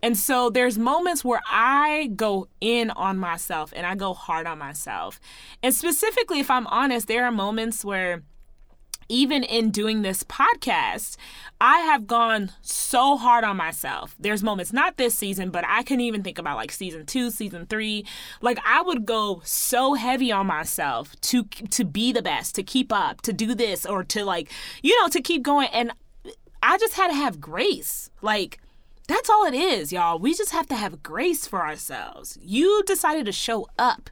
And 0.05 0.19
so 0.19 0.51
there's 0.51 0.79
moments 0.79 1.25
where 1.25 1.41
I 1.49 2.11
go 2.17 2.49
in 2.61 2.91
on 2.91 3.19
myself 3.19 3.73
and 3.77 3.87
I 3.87 3.95
go 3.95 4.15
hard 4.15 4.49
on 4.49 4.59
myself. 4.59 5.21
And 5.63 5.73
specifically 5.73 6.41
if 6.41 6.51
I'm 6.51 6.67
honest, 6.67 7.07
there 7.07 7.25
are 7.25 7.31
moments 7.31 7.85
where 7.85 8.23
even 9.13 9.45
in 9.45 9.71
doing 9.71 10.01
this 10.01 10.25
podcast, 10.25 11.17
I 11.61 11.81
have 11.81 12.07
gone 12.07 12.51
so 12.63 13.19
hard 13.19 13.45
on 13.45 13.59
myself. 13.59 14.17
There's 14.19 14.43
moments, 14.43 14.73
not 14.73 14.97
this 14.97 15.17
season, 15.17 15.51
but 15.51 15.65
I 15.69 15.83
can 15.83 16.01
even 16.01 16.23
think 16.23 16.39
about 16.39 16.57
like 16.57 16.73
season 16.73 17.05
two, 17.05 17.31
season 17.31 17.67
three. 17.67 18.07
Like 18.41 18.59
I 18.67 18.81
would 18.81 19.05
go 19.05 19.43
so 19.45 19.95
heavy 19.95 20.33
on 20.33 20.47
myself 20.47 21.15
to 21.21 21.45
to 21.45 21.85
be 21.85 22.11
the 22.11 22.23
best, 22.23 22.55
to 22.55 22.63
keep 22.63 22.91
up, 22.91 23.21
to 23.23 23.35
do 23.35 23.55
this, 23.55 23.85
or 23.85 24.03
to 24.05 24.25
like, 24.25 24.51
you 24.83 24.99
know, 24.99 25.09
to 25.09 25.21
keep 25.21 25.43
going. 25.43 25.69
And 25.75 25.93
I 26.63 26.79
just 26.79 26.95
had 26.95 27.09
to 27.09 27.15
have 27.15 27.39
grace. 27.39 28.11
Like 28.23 28.61
that's 29.09 29.29
all 29.29 29.45
it 29.45 29.55
is, 29.55 29.93
y'all. 29.93 30.19
We 30.19 30.35
just 30.35 30.53
have 30.53 30.69
to 30.69 30.75
have 30.75 31.03
grace 31.03 31.47
for 31.47 31.61
ourselves. 31.61 32.39
You 32.41 32.83
decided 32.87 33.27
to 33.27 33.33
show 33.33 33.69
up. 33.79 34.09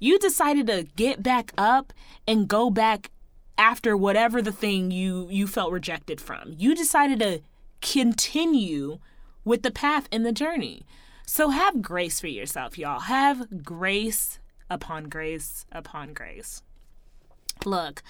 You 0.00 0.18
decided 0.18 0.66
to 0.66 0.88
get 0.96 1.22
back 1.22 1.52
up 1.56 1.92
and 2.26 2.48
go 2.48 2.68
back 2.68 3.12
after 3.60 3.94
whatever 3.94 4.40
the 4.40 4.50
thing 4.50 4.90
you 4.90 5.28
you 5.30 5.46
felt 5.46 5.70
rejected 5.70 6.20
from. 6.20 6.54
You 6.56 6.74
decided 6.74 7.20
to 7.20 7.42
continue 7.82 8.98
with 9.44 9.62
the 9.62 9.70
path 9.70 10.08
and 10.10 10.24
the 10.24 10.32
journey. 10.32 10.86
So 11.26 11.50
have 11.50 11.82
grace 11.82 12.18
for 12.20 12.26
yourself, 12.26 12.78
y'all. 12.78 13.00
Have 13.00 13.62
grace 13.62 14.40
upon 14.70 15.04
grace 15.10 15.66
upon 15.70 16.14
grace. 16.14 16.62
Look, 17.66 18.02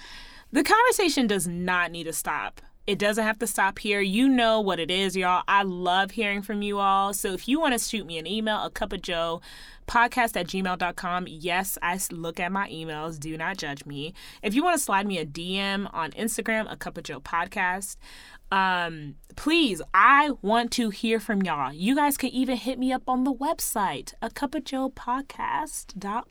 the 0.51 0.63
conversation 0.63 1.27
does 1.27 1.47
not 1.47 1.91
need 1.91 2.05
to 2.05 2.13
stop. 2.13 2.61
It 2.91 2.99
doesn't 2.99 3.23
have 3.23 3.39
to 3.39 3.47
stop 3.47 3.79
here. 3.79 4.01
You 4.01 4.27
know 4.27 4.59
what 4.59 4.77
it 4.77 4.91
is, 4.91 5.15
y'all. 5.15 5.43
I 5.47 5.63
love 5.63 6.11
hearing 6.11 6.41
from 6.41 6.61
you 6.61 6.79
all. 6.79 7.13
So 7.13 7.31
if 7.31 7.47
you 7.47 7.57
want 7.57 7.71
to 7.71 7.79
shoot 7.79 8.05
me 8.05 8.17
an 8.17 8.27
email, 8.27 8.61
a 8.65 8.69
cup 8.69 8.91
of 8.91 9.01
joe, 9.01 9.39
podcast 9.87 10.35
at 10.35 10.47
gmail.com. 10.47 11.25
Yes, 11.29 11.77
I 11.81 11.97
look 12.11 12.37
at 12.37 12.51
my 12.51 12.69
emails. 12.69 13.17
Do 13.17 13.37
not 13.37 13.55
judge 13.55 13.85
me. 13.85 14.13
If 14.43 14.53
you 14.55 14.61
want 14.61 14.77
to 14.77 14.83
slide 14.83 15.07
me 15.07 15.19
a 15.19 15.25
DM 15.25 15.89
on 15.93 16.11
Instagram, 16.11 16.69
a 16.69 16.75
cup 16.75 16.97
of 16.97 17.05
joe 17.05 17.21
podcast, 17.21 17.95
um, 18.51 19.15
please, 19.37 19.81
I 19.93 20.31
want 20.41 20.73
to 20.73 20.89
hear 20.89 21.21
from 21.21 21.43
y'all. 21.43 21.71
You 21.71 21.95
guys 21.95 22.17
can 22.17 22.31
even 22.31 22.57
hit 22.57 22.77
me 22.77 22.91
up 22.91 23.03
on 23.07 23.23
the 23.23 23.33
website, 23.33 24.13
a 24.21 24.29
cup 24.29 24.53
of 24.53 24.65
joe 24.65 24.89
podcast.org. 24.89 26.23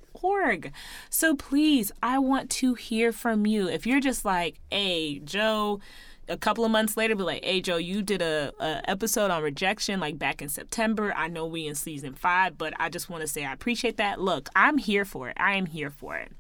So 1.09 1.35
please, 1.35 1.91
I 2.03 2.19
want 2.19 2.51
to 2.51 2.75
hear 2.75 3.13
from 3.13 3.47
you. 3.47 3.67
If 3.67 3.87
you're 3.87 4.01
just 4.01 4.27
like, 4.27 4.61
hey, 4.71 5.21
Joe, 5.21 5.81
a 6.29 6.37
couple 6.37 6.65
of 6.65 6.71
months 6.71 6.97
later 6.97 7.15
be 7.17 7.23
like 7.23 7.45
hey 7.45 7.61
joe 7.61 7.77
you 7.77 8.03
did 8.03 8.23
a, 8.23 8.53
a, 8.61 8.89
episode 8.89 9.31
on 9.31 9.43
rejection 9.43 10.01
like 10.01 10.19
back 10.19 10.41
in 10.41 10.49
september. 10.49 11.13
I 11.17 11.29
know 11.29 11.47
we 11.47 11.67
in 11.67 11.75
season 11.75 12.15
five 12.15 12.57
but 12.57 12.73
i 12.79 12.89
just 12.89 13.11
want 13.11 13.23
to 13.23 13.27
say 13.27 13.45
i 13.45 13.53
appreciate 13.53 13.97
that. 13.97 14.21
Look 14.21 14.49
i'm 14.55 14.79
here 14.79 15.05
for 15.05 15.29
it. 15.29 15.37
I 15.39 15.55
am 15.55 15.67
here 15.67 15.91
for 15.91 16.17
it. 16.17 16.33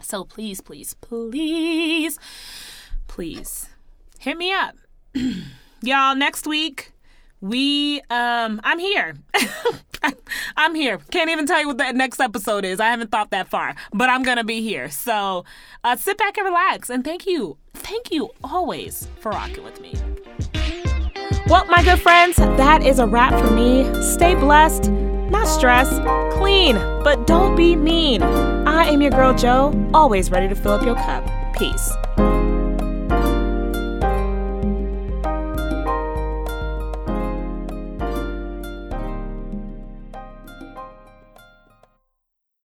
So 0.00 0.24
please 0.24 0.60
please 0.60 0.94
please 0.94 2.18
please 3.06 3.68
hit 4.18 4.36
me 4.36 4.52
up. 4.52 4.76
Y'all 5.82 6.14
next 6.14 6.46
week 6.46 6.92
we 7.40 8.00
um 8.10 8.60
i'm 8.64 8.78
here 8.78 9.14
i'm 10.56 10.74
here. 10.74 10.98
Can't 11.10 11.30
even 11.30 11.46
tell 11.46 11.60
you 11.60 11.68
what 11.68 11.78
that 11.78 11.94
next 11.94 12.20
episode 12.20 12.64
is. 12.64 12.80
I 12.80 12.86
haven't 12.86 13.10
thought 13.10 13.30
that 13.30 13.48
far 13.48 13.74
but 13.92 14.08
i'm 14.08 14.22
gonna 14.22 14.44
be 14.44 14.60
here. 14.62 14.90
So 14.90 15.44
uh, 15.84 15.96
sit 15.96 16.18
back 16.18 16.36
and 16.36 16.46
relax 16.46 16.90
and 16.90 17.04
thank 17.04 17.26
you 17.26 17.56
thank 17.74 18.10
you 18.10 18.30
always 18.42 19.08
for 19.20 19.30
rocking 19.30 19.64
with 19.64 19.80
me. 19.80 19.94
Well 21.48 21.64
my 21.66 21.82
good 21.82 22.00
friends 22.00 22.36
that 22.36 22.84
is 22.84 22.98
a 22.98 23.06
wrap 23.06 23.32
for 23.44 23.50
me. 23.50 23.84
Stay 24.02 24.34
blessed 24.34 24.90
not 24.90 25.48
stressed 25.48 26.02
clean 26.38 26.76
but 27.02 27.26
don't 27.26 27.56
be 27.56 27.76
mean. 27.76 28.22
I 28.22 28.84
am 28.84 29.02
your 29.02 29.10
girl 29.10 29.34
joe 29.34 29.72
always 29.92 30.30
ready 30.30 30.48
to 30.48 30.54
fill 30.54 30.72
up 30.72 30.84
your 30.84 30.96
cup. 30.96 31.24
Peace 31.56 31.92